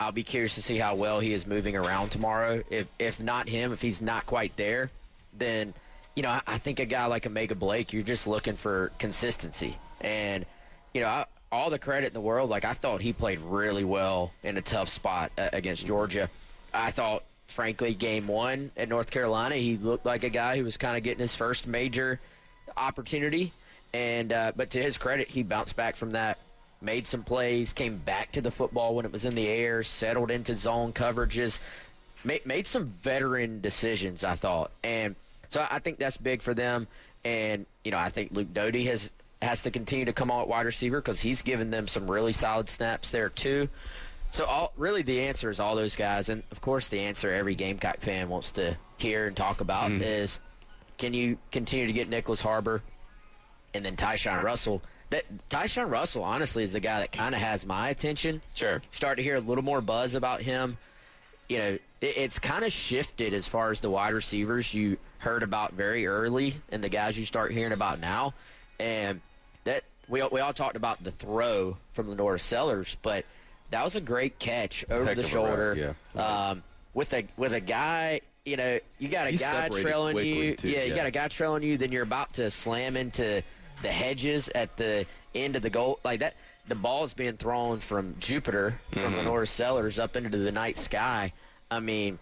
[0.00, 2.62] I'll be curious to see how well he is moving around tomorrow.
[2.70, 4.90] If if not him, if he's not quite there,
[5.32, 5.74] then
[6.16, 9.78] you know I, I think a guy like O'Mega Blake, you're just looking for consistency.
[10.00, 10.44] And
[10.92, 12.50] you know, I, all the credit in the world.
[12.50, 16.30] Like I thought he played really well in a tough spot uh, against Georgia.
[16.72, 20.78] I thought, frankly, game one at North Carolina, he looked like a guy who was
[20.78, 22.18] kind of getting his first major
[22.76, 23.52] opportunity.
[23.92, 26.38] And uh, but to his credit, he bounced back from that,
[26.80, 30.30] made some plays, came back to the football when it was in the air, settled
[30.30, 31.58] into zone coverages,
[32.24, 34.24] made, made some veteran decisions.
[34.24, 35.14] I thought, and
[35.50, 36.88] so I think that's big for them.
[37.22, 39.10] And you know, I think Luke Doty has
[39.42, 42.32] has to continue to come on at wide receiver because he's given them some really
[42.32, 43.68] solid snaps there too.
[44.30, 47.54] So all really the answer is all those guys, and of course the answer every
[47.54, 50.02] Gamecock fan wants to hear and talk about mm-hmm.
[50.02, 50.40] is
[50.96, 52.82] can you continue to get Nicholas Harbor
[53.74, 54.82] and then Tyshawn Russell.
[55.10, 58.40] That Tyshawn Russell honestly is the guy that kind of has my attention.
[58.54, 58.80] Sure.
[58.92, 60.78] Start to hear a little more buzz about him.
[61.48, 65.42] You know, it, it's kind of shifted as far as the wide receivers you heard
[65.42, 68.34] about very early and the guys you start hearing about now.
[68.80, 69.20] And
[69.64, 73.24] that we all- we all talked about the throw from LaNorris Sellers, but
[73.70, 75.94] that was a great catch over the shoulder.
[76.14, 76.20] route,
[76.50, 76.62] Um,
[76.94, 80.56] with a with a guy, you know, you got a He guy trailing you.
[80.56, 80.96] too, yeah, you yeah.
[80.96, 81.78] got a guy trailing you.
[81.78, 83.42] Then you're about to slam into
[83.82, 86.34] the hedges at the end of the goal, like that.
[86.68, 91.32] The ball is being thrown from Jupiter, from LaNorris Sellers, up into the night sky.
[91.70, 92.18] I mean,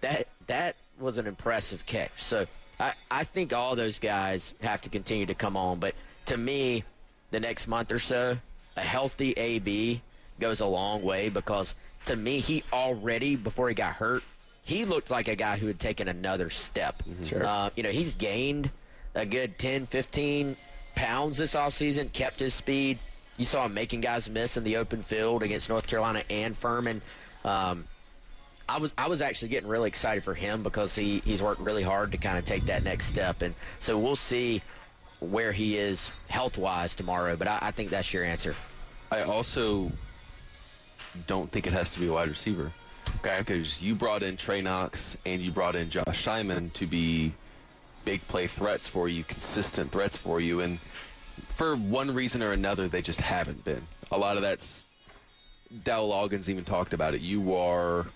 [0.00, 2.10] that that was an impressive catch.
[2.22, 2.46] So
[2.80, 5.78] I, I think all those guys have to continue to come on.
[5.78, 5.94] But
[6.26, 6.84] to me,
[7.30, 8.38] the next month or so,
[8.76, 10.02] a healthy AB
[10.40, 11.74] goes a long way because
[12.06, 14.22] to me, he already, before he got hurt,
[14.62, 17.02] he looked like a guy who had taken another step.
[17.24, 17.44] Sure.
[17.44, 18.70] Uh, you know, he's gained
[19.14, 20.56] a good 10, 15
[20.94, 22.98] pounds this offseason, kept his speed.
[23.36, 27.02] You saw him making guys miss in the open field against North Carolina and Furman.
[27.44, 27.84] Um,
[28.66, 31.82] I was I was actually getting really excited for him because he, he's worked really
[31.82, 34.62] hard to kind of take that next step, and so we'll see
[35.20, 37.36] where he is health wise tomorrow.
[37.36, 38.54] But I, I think that's your answer.
[39.10, 39.90] I also
[41.26, 42.72] don't think it has to be a wide receiver.
[43.18, 43.38] Okay.
[43.38, 47.32] Because you brought in Trey Knox and you brought in Josh Simon to be
[48.04, 50.78] big play threats for you, consistent threats for you, and
[51.56, 53.86] for one reason or another, they just haven't been.
[54.10, 54.84] A lot of that's
[55.82, 57.20] Dowell Loggins even talked about it.
[57.20, 58.06] You are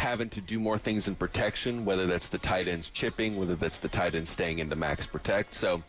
[0.00, 3.76] having to do more things in protection, whether that's the tight ends chipping, whether that's
[3.76, 5.54] the tight end staying into max protect.
[5.54, 5.82] So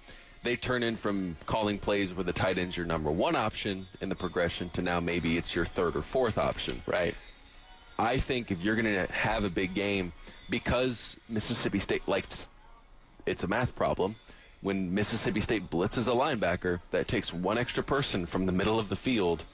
[0.44, 4.10] they turn in from calling plays where the tight end's your number one option in
[4.10, 6.84] the progression to now maybe it's your third or fourth option.
[6.86, 7.16] Right.
[7.98, 10.12] I think if you're going to have a big game,
[10.50, 12.50] because Mississippi State likes,
[13.26, 14.18] it's a math problem.
[14.60, 18.90] When Mississippi State blitzes a linebacker, that takes one extra person from the middle of
[18.90, 19.46] the field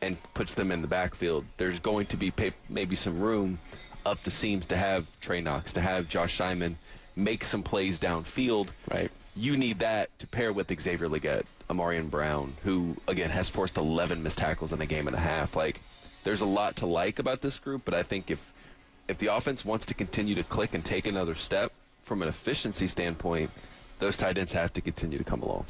[0.00, 1.44] and puts them in the backfield.
[1.56, 2.32] There's going to be
[2.68, 3.58] maybe some room
[4.06, 6.78] up the seams to have Trey Knox, to have Josh Simon
[7.16, 8.68] make some plays downfield.
[8.90, 9.10] Right.
[9.34, 14.22] You need that to pair with Xavier Legette, Ahmarean Brown, who again has forced 11
[14.22, 15.56] missed tackles in a game and a half.
[15.56, 15.80] Like,
[16.24, 18.52] there's a lot to like about this group, but I think if
[19.08, 22.88] if the offense wants to continue to click and take another step from an efficiency
[22.88, 23.50] standpoint,
[23.98, 25.64] those tight ends have to continue to come along.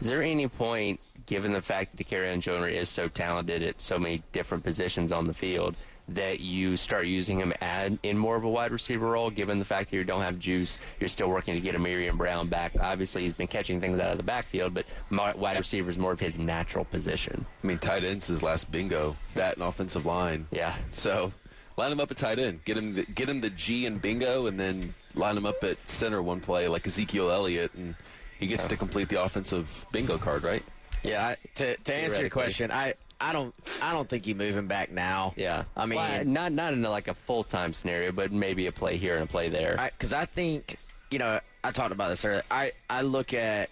[0.00, 3.98] Is there any point, given the fact that Dakereon Joyner is so talented at so
[3.98, 5.76] many different positions on the field,
[6.14, 9.64] that you start using him ad, in more of a wide receiver role, given the
[9.64, 12.72] fact that you don't have juice, you're still working to get Ahmarean Brown back.
[12.80, 16.20] Obviously, he's been catching things out of the backfield, but wide receiver is more of
[16.20, 17.44] his natural position.
[17.62, 19.16] I mean, tight ends his last bingo.
[19.34, 20.46] That and offensive line.
[20.50, 20.76] Yeah.
[20.92, 21.32] So
[21.76, 22.64] line him up at tight end.
[22.64, 25.76] Get him the, get him the G and bingo, and then line him up at
[25.88, 27.94] center one play like Ezekiel Elliott, and
[28.38, 28.78] he gets to oh.
[28.78, 30.62] complete the offensive bingo card, right?
[31.02, 34.56] Yeah, I, to to answer your question, I I don't I don't think you move
[34.56, 35.32] him back now.
[35.36, 35.64] Yeah.
[35.76, 38.72] I mean, Well, not not in a, like a full time scenario, but maybe a
[38.72, 39.78] play here and a play there.
[39.96, 40.76] because I, think
[41.10, 42.42] you know I talked about this earlier.
[42.50, 43.70] I I look at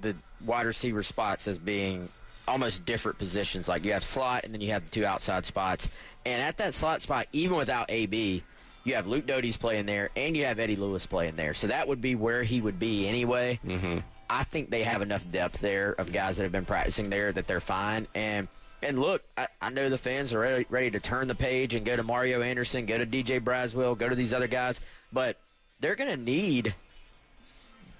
[0.00, 2.08] the wide receiver spots as being
[2.48, 3.68] almost different positions.
[3.68, 5.88] Like you have slot, and then you have the two outside spots.
[6.24, 8.42] And at that slot spot, even without AB,
[8.84, 11.54] you have Luke Doty's playing there, and you have Eddie Lewis playing there.
[11.54, 13.60] So that would be where he would be anyway.
[13.66, 13.98] Mm-hmm.
[14.30, 17.46] I think they have enough depth there of guys that have been practicing there that
[17.46, 18.06] they're fine.
[18.14, 18.48] And
[18.82, 21.84] and look, I, I know the fans are ready, ready to turn the page and
[21.84, 24.80] go to Mario Anderson, go to DJ Braswell, go to these other guys,
[25.12, 25.36] but
[25.80, 26.74] they're going to need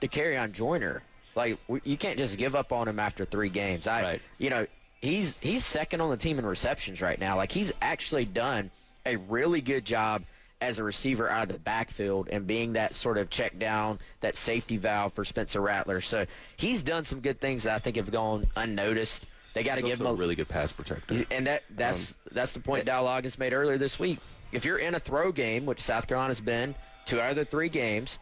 [0.01, 1.03] to Dakereon Joyner.
[1.35, 3.87] Like you can't just give up on him after three games.
[3.87, 4.23] I, Right.
[4.39, 4.67] you know,
[5.01, 7.37] he's he's second on the team in receptions right now.
[7.37, 8.71] Like he's actually done
[9.07, 10.23] a really good job
[10.61, 14.37] as a receiver out of the backfield and being that sort of check down, that
[14.37, 16.01] safety valve for Spencer Rattler.
[16.03, 19.27] So he's done some good things that I think have gone unnoticed.
[19.53, 21.25] They got to give him a really good pass protector.
[21.31, 24.19] And that that's um, that's the point Dowell Loggins made earlier this week.
[24.53, 27.69] If you're in a throw game, which South Carolina's been two out of the three
[27.69, 28.19] games,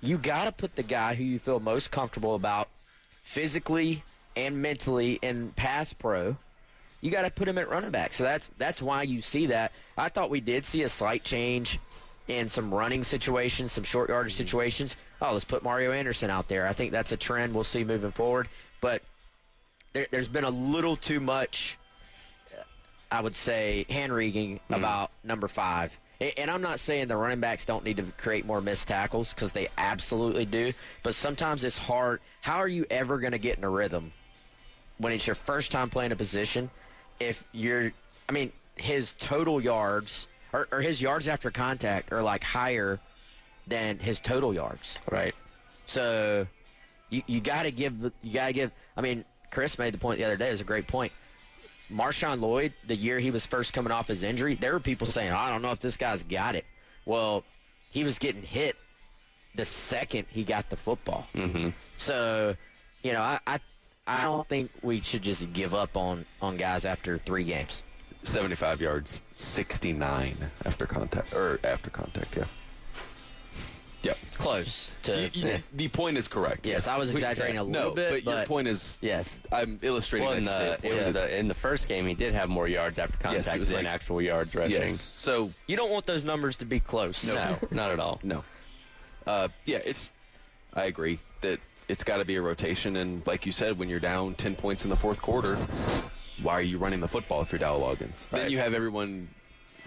[0.00, 2.68] you got to put the guy who you feel most comfortable about
[3.22, 4.04] physically
[4.36, 6.36] and mentally in pass pro.
[7.00, 8.12] You got to put him at running back.
[8.12, 9.72] So that's that's why you see that.
[9.96, 11.78] I thought we did see a slight change
[12.28, 14.38] in some running situations, some short yardage mm-hmm.
[14.38, 14.96] situations.
[15.20, 16.66] Oh, let's put Mario Anderson out there.
[16.66, 18.48] I think that's a trend we'll see moving forward.
[18.80, 19.02] But
[19.92, 21.78] there, there's been a little too much,
[22.52, 22.62] uh,
[23.10, 24.74] I would say, hand wringing mm-hmm.
[24.74, 25.96] about number five.
[26.36, 29.50] And I'm not saying the running backs don't need to create more missed tackles because
[29.50, 30.72] they absolutely do.
[31.02, 32.20] But sometimes it's hard.
[32.40, 34.12] How are you ever going to get in a rhythm
[34.98, 36.70] when it's your first time playing a position?
[37.18, 37.92] If you're,
[38.28, 43.00] I mean, his total yards or, or his yards after contact are like higher
[43.66, 44.98] than his total yards.
[45.10, 45.34] right.
[45.86, 46.46] So
[47.10, 48.70] you you got to give you got to give.
[48.96, 50.48] I mean, Chris made the point the other day.
[50.48, 51.12] It was a great point.
[51.90, 55.30] Marshawn Lloyd, the year he was first coming off his injury, there were people saying,
[55.30, 56.64] "I don't know if this guy's got it."
[57.04, 57.44] Well,
[57.90, 58.76] he was getting hit
[59.54, 61.26] the second he got the football.
[61.34, 61.70] Mm-hmm.
[61.98, 62.56] So,
[63.02, 63.60] you know, I, I
[64.06, 67.82] I don't think we should just give up on on guys after three games.
[68.24, 72.36] 75 yards, 69 after contact or after contact.
[72.36, 72.44] Yeah.
[74.02, 74.18] Yep.
[74.38, 75.58] Close to You- you- yeah.
[75.74, 76.66] the point is correct.
[76.66, 79.38] Yes, I was exaggerating a little no, bit, but, your point is yes.
[79.52, 82.34] I'm illustrating Well, that in the, it was the in the first game he did
[82.34, 84.72] have more yards after contact was than like- actual yards rushing.
[84.90, 85.00] yes.
[85.00, 87.24] So You don't want those numbers to be close.
[87.24, 88.18] No, not at all.
[88.22, 88.44] No.
[89.26, 90.12] Uh, yeah, it's.
[90.74, 92.96] I agree that it's got to be a rotation.
[92.96, 95.56] And like you said, when you're down 10 points in the fourth quarter,
[96.42, 98.28] why are you running the football if you're Dowell Loggins?
[98.30, 99.28] Then you have everyone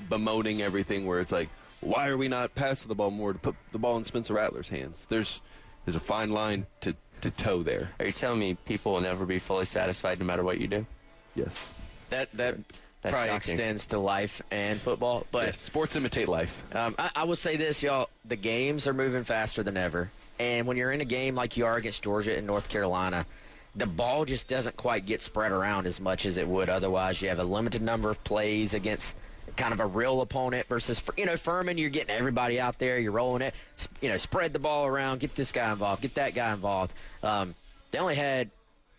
[0.09, 1.49] bemoaning everything where it's like,
[1.85, 4.69] why are we not passing the ball more to put the ball in Spencer Rattler's
[4.69, 5.05] hands?
[5.09, 5.41] There's
[5.85, 7.91] there's a fine line to, to toe there.
[7.99, 10.85] Are you telling me people will never be fully satisfied no matter what you do?
[11.35, 11.73] Yes.
[12.09, 12.57] That that
[13.01, 13.53] That's probably shocking.
[13.53, 15.27] extends to life and football.
[15.31, 15.59] But yes.
[15.59, 16.63] Sports imitate life.
[16.73, 18.09] Um, I, I will say this, y'all.
[18.25, 20.09] The games are moving faster than ever.
[20.39, 23.25] And when you're in a game like you are against Georgia and North Carolina,
[23.75, 27.21] the ball just doesn't quite get spread around as much as it would otherwise.
[27.21, 29.15] You have a limited number of plays against
[29.55, 33.11] kind of a real opponent versus, you know, Furman, you're getting everybody out there, you're
[33.11, 33.53] rolling it,
[34.01, 36.93] you know, spread the ball around, get this guy involved, get that guy involved.
[37.23, 37.55] Um,
[37.91, 38.49] they only had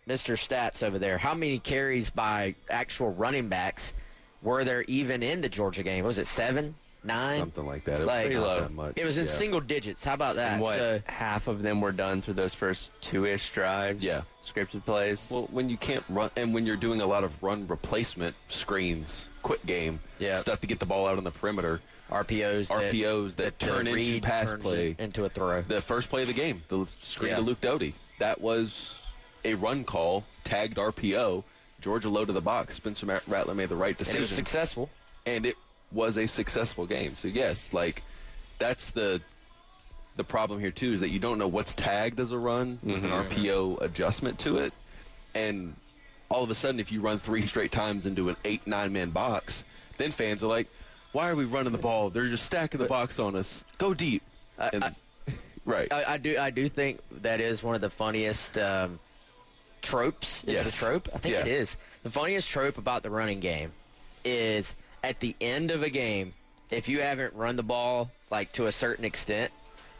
[0.07, 0.35] Mr.
[0.35, 1.17] Stats over there.
[1.17, 3.93] How many carries by actual running backs
[4.41, 6.05] were there even in the Georgia game?
[6.05, 7.39] Was it seven, nine?
[7.39, 7.99] Something like that.
[7.99, 8.59] It Like- was not low.
[8.61, 8.93] that much.
[8.97, 9.31] It was in Yeah.
[9.31, 10.03] single digits.
[10.03, 10.53] How about that?
[10.53, 14.03] And what So, half of them were done through those first two-ish drives.
[14.03, 14.21] Yeah.
[14.41, 15.29] scripted plays.
[15.31, 19.25] Well, when you can't run, and when you're doing a lot of run replacement screens,
[19.43, 20.35] quick game, Yeah.
[20.35, 23.87] stuff to get the ball out on the perimeter, RPOs, that- RPOs that, the turn
[23.87, 24.95] into pass play.
[24.97, 25.61] into a throw.
[25.63, 27.35] the first play of the game, the screen Yeah.
[27.37, 28.99] to Luke Doty, that was
[29.43, 31.43] a run call, tagged RPO.
[31.81, 32.75] Georgia low to the box.
[32.75, 34.89] Spencer Ma- Rattler made the right and decision, it was successful.
[35.25, 35.55] and it
[35.91, 37.15] was a successful game.
[37.15, 38.03] So yes, like
[38.59, 39.21] that's the
[40.15, 43.03] the problem here too is that you don't know what's tagged as a run with
[43.03, 44.73] an RPO adjustment to it,
[45.35, 45.75] and
[46.29, 49.11] all of a sudden, if you run three straight times into an eight nine man
[49.11, 49.63] box,
[49.97, 50.67] then fans are like,
[51.13, 52.09] "Why are we running the ball?
[52.09, 53.63] They're just stacking the box on us.
[53.77, 54.23] Go deep."
[54.57, 54.95] And-
[55.65, 55.91] right.
[55.93, 56.37] I, I do.
[56.37, 58.99] I do think that is one of the funniest um,
[59.81, 60.43] tropes.
[60.45, 60.67] Is it Yes.
[60.69, 61.09] a trope?
[61.13, 61.41] I think Yeah.
[61.41, 61.77] it is.
[62.03, 63.71] The funniest trope about the running game
[64.25, 64.75] is
[65.07, 66.33] at the end of a game,
[66.69, 69.51] if you haven't run the ball like to a certain extent,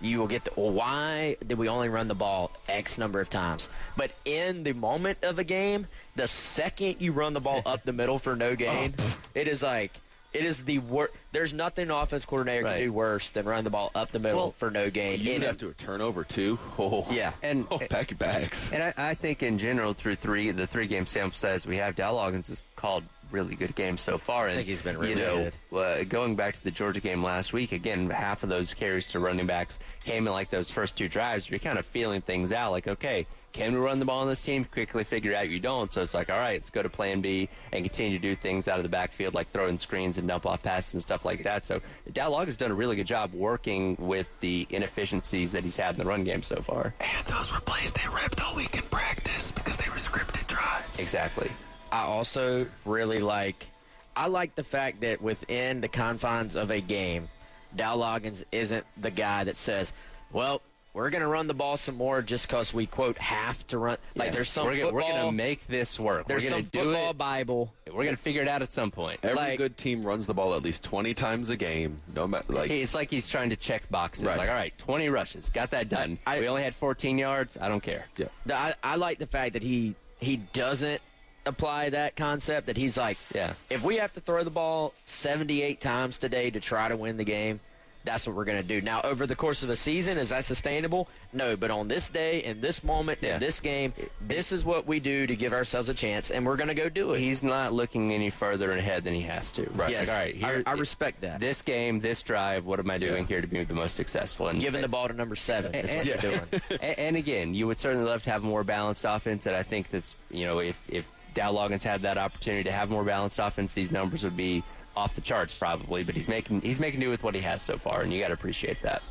[0.02, 3.30] you will get the well, why did we only run the ball X number of
[3.30, 3.70] times?
[3.96, 7.94] But in the moment of a game, the second you run the ball up the
[7.94, 9.18] middle for no gain, oh.
[9.34, 9.94] it is like
[10.34, 11.14] it is the worst.
[11.32, 12.74] There's nothing an offense coordinator Right.
[12.80, 15.22] can do worse than run the ball up the middle Well, for no gain.
[15.22, 16.60] you And would have to a turnover too.
[16.78, 17.08] Oh.
[17.10, 17.32] Yeah.
[17.42, 18.70] And- oh, pack your bags.
[18.74, 21.96] And I, I think in general, through three the three game sample size we have,
[21.96, 24.48] Dowell Loggins has called really good games so far.
[24.48, 25.78] And, think he's been really you know, good.
[25.78, 29.20] Uh, going back to the Georgia game last week, again, half of those carries to
[29.20, 31.50] running backs came in like those first two drives.
[31.50, 33.26] You're kind of feeling things out, like okay.
[33.54, 34.66] Can we run the ball on this team?
[34.66, 35.92] Quickly figure out you don't.
[35.92, 38.68] So it's like, all right, let's go to plan B and continue to do things
[38.68, 41.66] out of the backfield, like throwing screens and dump off passes and stuff like that.
[41.66, 41.82] So
[42.14, 45.96] Dowell Loggins has done a really good job working with the inefficiencies that he's had
[45.96, 46.94] in the run game so far.
[47.00, 51.00] And those were plays they repped all week in practice because they were scripted drives.
[51.00, 51.50] Exactly.
[51.92, 53.70] I also really like
[54.16, 57.30] I like the fact that within the confines of a game,
[57.76, 59.94] Dowell Loggins isn't the guy that says,
[60.32, 60.62] "Well,
[60.94, 63.98] we're going to run the ball some more just because we quote have to run."
[64.16, 64.36] Like Yes.
[64.36, 66.28] there's some we're gonna, football, we're gonna make this work.
[66.28, 67.18] there's we're gonna some do football it.
[67.20, 67.74] Bible.
[67.94, 69.20] We're gonna figure it out at some point.
[69.22, 72.02] Every Like- good team runs the ball at least 20 times a game.
[72.16, 74.26] No matter like It's like he's trying to check boxes.
[74.26, 74.38] Right.
[74.38, 76.18] Like, all right, 20 rushes, got that done.
[76.26, 77.56] I- we only had 14 yards.
[77.62, 78.06] I don't care.
[78.18, 78.28] yeah.
[78.48, 81.00] The- I, I like the fact that he he doesn't
[81.48, 82.68] apply that concept.
[82.68, 83.54] That he's like, Yeah.
[83.70, 87.24] if we have to throw the ball 78 times today to try to win the
[87.24, 87.60] game,
[88.06, 88.80] that's what we're going to do.
[88.80, 91.10] Now, over the course of a season, is that sustainable?
[91.34, 93.34] No, but on this day, in this moment, Yeah.
[93.34, 96.56] in this game, this is what we do to give ourselves a chance, and we're
[96.56, 97.20] going to go do it.
[97.20, 99.70] He's not looking any further ahead than he has to.
[99.72, 99.90] Right.
[99.92, 100.36] Yes, Like, all right.
[100.38, 101.42] Here, I, I respect that.
[101.42, 102.64] this game, this drive.
[102.64, 103.28] What am I doing Yeah.
[103.28, 104.48] here to be the most successful?
[104.48, 106.42] And Giving the ball to number seven is what and- you're doing.
[106.82, 109.48] A- and again, you would certainly love to have a more balanced offense.
[109.48, 111.06] And I think this, you know, if if
[111.38, 114.64] Dowell Loggins had that opportunity to have more balanced offense, these numbers would be
[114.96, 116.04] off the charts probably.
[116.04, 118.30] But he's making he's making do with what he has so far, and you got
[118.30, 119.04] to appreciate that.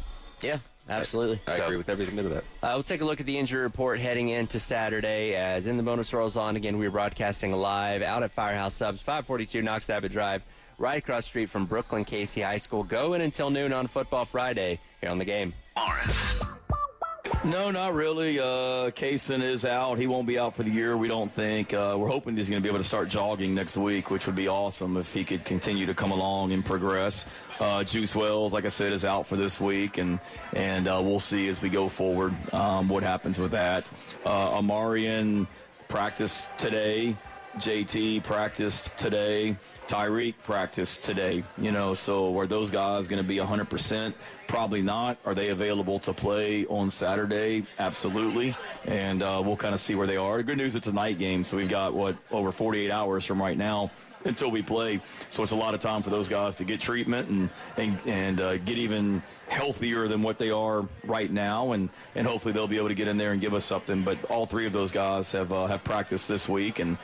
[0.42, 0.58] Yeah,
[0.88, 1.40] absolutely.
[1.46, 2.44] I So- agree with every minute of that.
[2.66, 5.36] Uh, we'll take a look at the injury report heading into Saturday.
[5.36, 9.62] As in the bonus rolls on again, we're broadcasting live out at Firehouse Subs, 542
[9.62, 10.42] Knox Abbott Drive,
[10.78, 12.82] right across the street from Brookland Cayce High School.
[12.82, 15.54] Going until noon on Football Friday here on the game.
[15.76, 16.42] Morris.
[17.44, 18.38] No, not really.
[18.38, 19.98] Uh, Kaysen is out.
[19.98, 21.72] He won't be out for the year, we don't think.
[21.72, 24.34] Uh, we're hoping he's going to be able to start jogging next week, which would
[24.34, 27.24] be awesome if he could continue to come along and progress.
[27.60, 30.18] Uh, Juice Wells, like I said, is out for this week, and
[30.54, 33.88] and uh, we'll see as we go forward um, what happens with that.
[34.24, 35.46] Uh, Ahmarean
[35.88, 37.16] practiced today.
[37.58, 39.56] JT practiced today.
[39.88, 41.44] Tyreek practiced today.
[41.58, 44.14] You know, so are those guys going to be 100%?
[44.46, 45.18] Probably not.
[45.24, 47.66] Are they available to play on Saturday?
[47.78, 48.54] Absolutely.
[48.84, 50.38] And uh, we'll kind of see where they are.
[50.38, 53.40] The good news, it's a night game, so we've got, what, over 48 hours from
[53.40, 53.90] right now
[54.26, 55.00] until we play.
[55.30, 58.40] So it's a lot of time for those guys to get treatment and and, and
[58.40, 62.76] uh, get even healthier than what they are right now, and, and hopefully they'll be
[62.76, 64.02] able to get in there and give us something.
[64.02, 66.98] But all three of those guys have uh, have practiced this week, and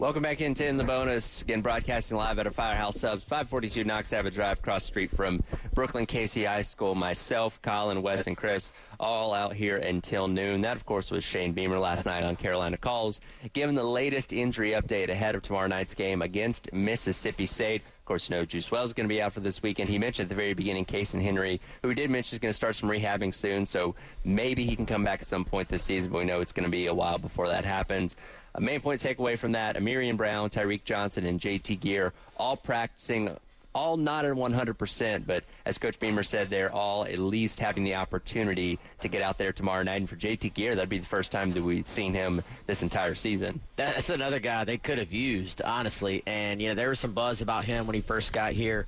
[0.00, 1.42] Welcome back into In the Bonus.
[1.42, 5.42] Again, broadcasting live at our Firehouse Subs, 542 Knox Abbott Drive, across street from
[5.76, 6.94] Brookland Cayce High School.
[6.94, 10.62] Myself, Collyn, Wes, and Chris, all out here until noon.
[10.62, 13.20] That, of course, was Shane Beamer last night on Carolina Calls,
[13.52, 17.82] given the latest injury update ahead of tomorrow night's game against Mississippi State.
[17.98, 19.90] Of course, know Juice Wells is going to be out for this weekend.
[19.90, 22.56] He mentioned at the very beginning Casey Henry, who he did mention is going to
[22.56, 23.94] start some rehabbing soon, so
[24.24, 26.64] maybe he can come back at some point this season, but we know it's going
[26.64, 28.16] to be a while before that happens.
[28.54, 33.36] A main point takeaway from that, Ahmarean Brown, Tyreek Johnson, and JT Gear all practicing,
[33.74, 37.94] all not at 100%, but as Coach Beamer said, they're all at least having the
[37.94, 40.00] opportunity to get out there tomorrow night.
[40.00, 43.14] And for JT Gear, that'd be the first time that we've seen him this entire
[43.14, 43.60] season.
[43.76, 46.22] That's another guy they could have used, honestly.
[46.26, 48.86] And, you know, there was some buzz about him when he first got here.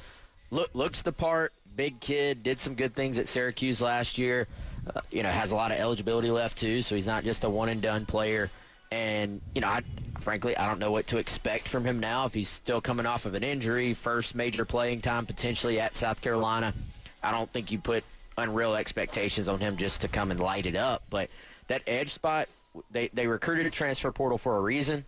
[0.51, 4.49] Look, looks the part, big kid, did some good things at Syracuse last year.
[4.93, 7.49] Uh, you know, has a lot of eligibility left, too, so he's not just a
[7.49, 8.51] one and done player.
[8.93, 9.81] And, you know, I,
[10.21, 12.27] frankly, I don't know what to expect from him now.
[12.27, 16.21] If he's still coming off of an injury, first major playing time potentially at South
[16.21, 16.75] Carolina,
[17.23, 18.05] I don't think you put
[18.37, 21.05] unreal expectations on him just to come and light it up.
[21.09, 21.31] But
[21.69, 22.49] that edge spot,
[22.91, 25.07] they, they recruited a transfer portal for a reason.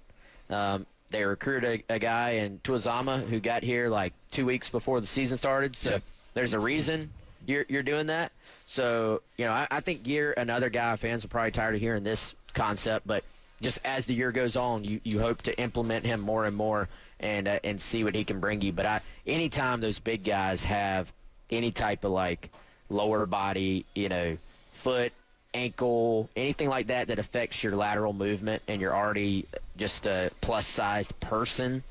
[0.49, 4.99] Um, they recruited a, a guy in Tuazama who got here like two weeks before
[5.03, 5.77] the season started.
[5.77, 6.01] So
[6.33, 7.11] there's a reason
[7.47, 8.33] you're, you're doing that.
[8.65, 12.03] So, you know, I, I think Gear, another guy fans are probably tired of hearing
[12.03, 13.25] this concept, but
[13.65, 16.87] just as the year goes on, you, you hope to implement him more and more
[17.19, 18.73] and uh, and see what he can bring you.
[18.73, 21.11] But I, anytime those big guys have
[21.51, 22.51] any type of like
[22.91, 24.37] lower body, you know,
[24.75, 25.13] foot,
[25.55, 29.47] ankle, anything like that that affects your lateral movement, and you're already
[29.79, 31.83] just a plus sized person,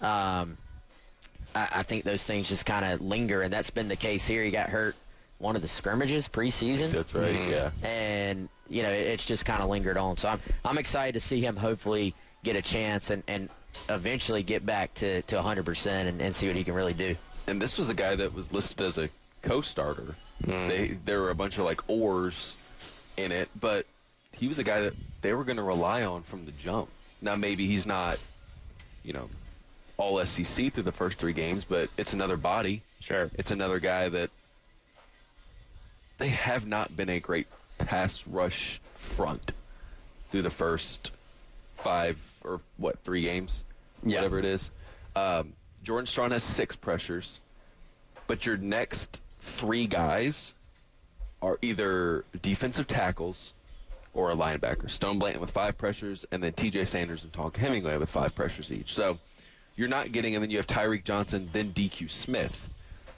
[0.00, 0.56] um,
[1.54, 4.42] I, I think those things just kind of linger, and that's been the case here.
[4.42, 4.96] He got hurt
[5.38, 6.90] one of the scrimmages preseason.
[6.90, 7.34] That's right.
[7.34, 7.70] Yeah.
[7.82, 10.16] and you know it's just kind of lingered on.
[10.16, 13.50] So I'm I'm excited to see him hopefully get a chance and, and
[13.88, 17.14] eventually get back to, to 100% and, and see what he can really do.
[17.46, 19.10] And this was a guy that was listed as a
[19.42, 20.16] co-starter.
[20.44, 20.68] Hmm.
[20.68, 22.58] They there were a bunch of like oars
[23.16, 23.86] in it, but
[24.32, 26.88] he was a guy that they were going to rely on from the jump.
[27.20, 28.18] Now maybe he's not,
[29.02, 29.28] you know,
[29.96, 32.82] all SEC through the first three games, but it's another body.
[33.00, 33.30] Sure.
[33.34, 34.30] It's another guy that
[36.16, 37.46] they have not been a great
[37.90, 39.50] pass rush front
[40.30, 41.10] through the first
[41.76, 43.64] five or what three games,
[44.04, 44.18] Yeah.
[44.18, 44.70] whatever it is.
[45.16, 47.40] Um, Jordan Strong has six pressures,
[48.28, 50.54] but your next three guys
[51.42, 53.54] are either defensive tackles
[54.14, 54.88] or a linebacker.
[54.88, 56.84] Stone Blanton with five pressures, and then T.J.
[56.84, 58.94] Sanders and Tonka Hemingway with five pressures each.
[58.94, 59.18] So
[59.74, 62.68] you're not getting, and then you have Tyreek Johnson, then DQ Smith.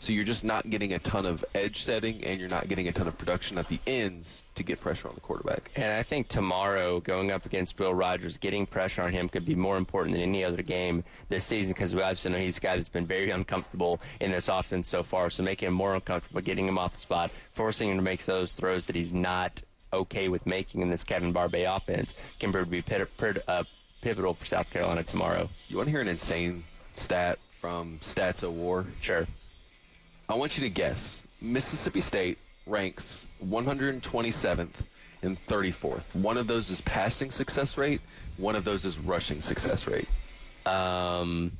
[0.02, 2.92] So you're just not getting a ton of edge setting, and you're not getting a
[2.92, 5.70] ton of production at the ends to get pressure on the quarterback.
[5.76, 9.54] And I think tomorrow, going up against Will Rogers, getting pressure on him could be
[9.54, 12.74] more important than any other game this season because we obviously know he's a guy
[12.74, 15.30] that's been very uncomfortable in this offense so far.
[15.30, 18.54] So making him more uncomfortable, getting him off the spot, forcing him to make those
[18.54, 22.82] throws that he's not okay with making in this Kevin Barbay offense can be
[23.46, 23.62] uh,
[24.00, 25.48] pivotal for South Carolina tomorrow.
[25.68, 28.86] You want to hear an insane stat from Stats of War?
[29.00, 29.28] Sure.
[30.32, 31.22] I want you to guess.
[31.42, 34.70] Mississippi State ranks 127th
[35.20, 36.04] and 34th.
[36.14, 38.00] One of those is passing success rate.
[38.38, 40.08] One of those is rushing success rate.
[40.64, 41.52] Um,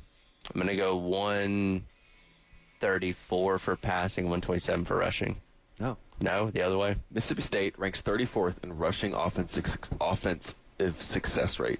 [0.51, 5.35] I'm going to go 134 for passing, 127 for rushing.
[5.79, 5.95] No.
[6.19, 6.95] No, the other way?
[7.11, 10.55] Mississippi State ranks 34th in rushing offensive, offensive
[10.99, 11.79] success rate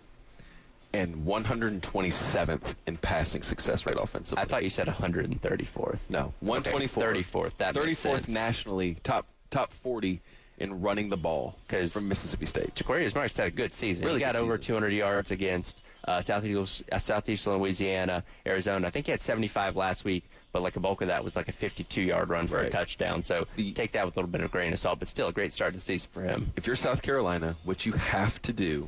[0.93, 4.41] and 127th in passing success rate offensively.
[4.41, 5.97] I thought you said 134th.
[6.09, 6.89] no, 124th.
[7.23, 8.29] 34th, that makes 34th sense.
[8.29, 10.21] nationally, top top 40
[10.59, 12.75] in running the ball from Mississippi State.
[12.75, 14.05] Jo'Quavious Marks had a good season.
[14.05, 14.61] Really he got over season.
[14.67, 18.87] 200 yards against uh, Southeast, uh, Southeastern Louisiana, Arizona.
[18.87, 21.47] I think he had 75 last week, but like a bulk of that was like
[21.49, 23.23] a 52-yard run for a touchdown.
[23.23, 25.33] So The- take that with a little bit of grain of salt, but still a
[25.33, 26.51] great start to the season for him.
[26.55, 28.87] if you're South Carolina, what you have to do,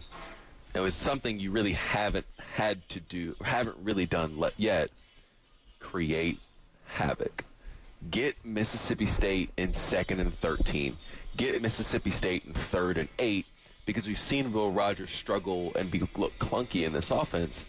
[0.75, 4.89] it was something you really haven't had to do, haven't really done yet,
[5.79, 6.39] create
[6.85, 7.45] havoc.
[8.11, 10.97] Get Mississippi State in second and 13.
[11.37, 13.45] Get Mississippi State in third and eight
[13.85, 17.65] because we've seen Will Rogers struggle and be look clunky in this offense.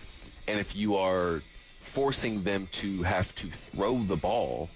[0.49, 1.43] And if you are
[1.81, 4.69] forcing them to have to throw the ball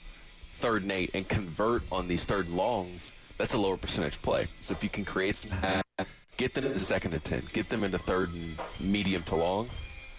[0.58, 4.46] third and eight and convert on these third longs, that's a lower percentage play.
[4.60, 5.58] So if you can create some
[6.36, 9.68] get them into second and ten, get them into third and medium to long,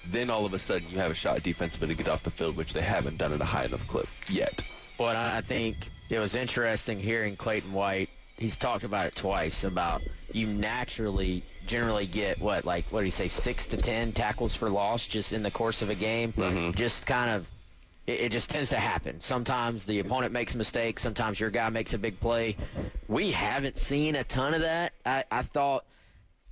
[0.08, 2.56] then all of a sudden you have a shot defensively to get off the field,
[2.56, 4.64] which they haven't done at a high enough clip yet.
[4.98, 8.10] But I think it was interesting hearing Clayton White.
[8.38, 10.02] He's talked about it twice about
[10.32, 14.70] you naturally generally get what like what do you say six to ten tackles for
[14.70, 16.34] loss just in the course of a game.
[16.34, 16.72] Mm-hmm.
[16.72, 17.48] Just kind of
[18.08, 19.22] it, it just tends to happen.
[19.22, 21.00] Sometimes the opponent makes a mistake.
[21.00, 22.58] Sometimes your guy makes a big play.
[23.08, 24.94] We haven't seen a ton of that.
[25.06, 25.86] I, I thought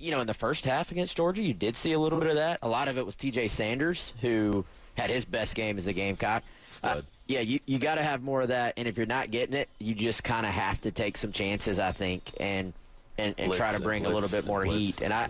[0.00, 2.36] you know, in the first half against Georgia, you did see a little bit of
[2.36, 2.58] that.
[2.62, 3.48] A lot of it was T.J.
[3.48, 6.42] Sanders, who had his best game as a Gamecock.
[6.82, 8.74] Uh, yeah, you, you got to have more of that.
[8.76, 11.78] And if you're not getting it, you just kind of have to take some chances,
[11.78, 12.72] I think, and
[13.18, 15.00] and, and Blitz try to bring a little bit more blitz heat.
[15.02, 15.28] And I.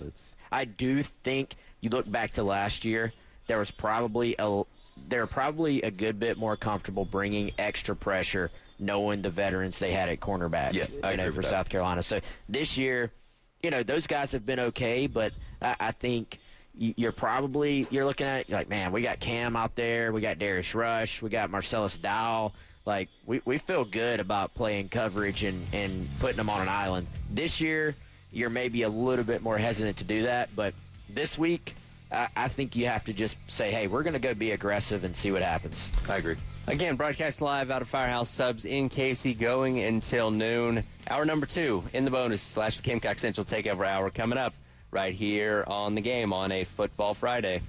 [0.53, 3.13] I do think you look back to last year,
[3.47, 4.63] there was probably a
[5.09, 10.09] they're probably a good bit more comfortable bringing extra pressure, knowing the veterans they had
[10.09, 10.75] at cornerback.
[10.75, 11.43] Yeah, I you know, for.
[11.43, 12.03] South Carolina.
[12.03, 13.13] So this year,
[13.63, 16.39] you know, those guys have been okay, but I, I think
[16.77, 20.21] you're probably you're looking at it you're like, man, we got Cam out there, we
[20.21, 22.55] got Darius Rush, we got Marcellas Dial.
[22.87, 27.07] Like we, we feel good about playing coverage and, and putting them on an island.
[27.31, 27.95] This year,
[28.33, 30.75] you're maybe a little bit more hesitant to do that, but
[31.09, 31.75] this week,
[32.11, 35.05] I, I think you have to just say, hey, we're going to go be aggressive
[35.05, 35.91] and see what happens.
[36.09, 36.37] I agree.
[36.71, 40.85] Again, broadcast live out of Firehouse Subs in Cayce, going until noon.
[41.09, 44.55] Hour number two in the bonus slash the Gamecock Central Takeover Hour coming up
[44.93, 47.61] right here on the game on a Football Friday.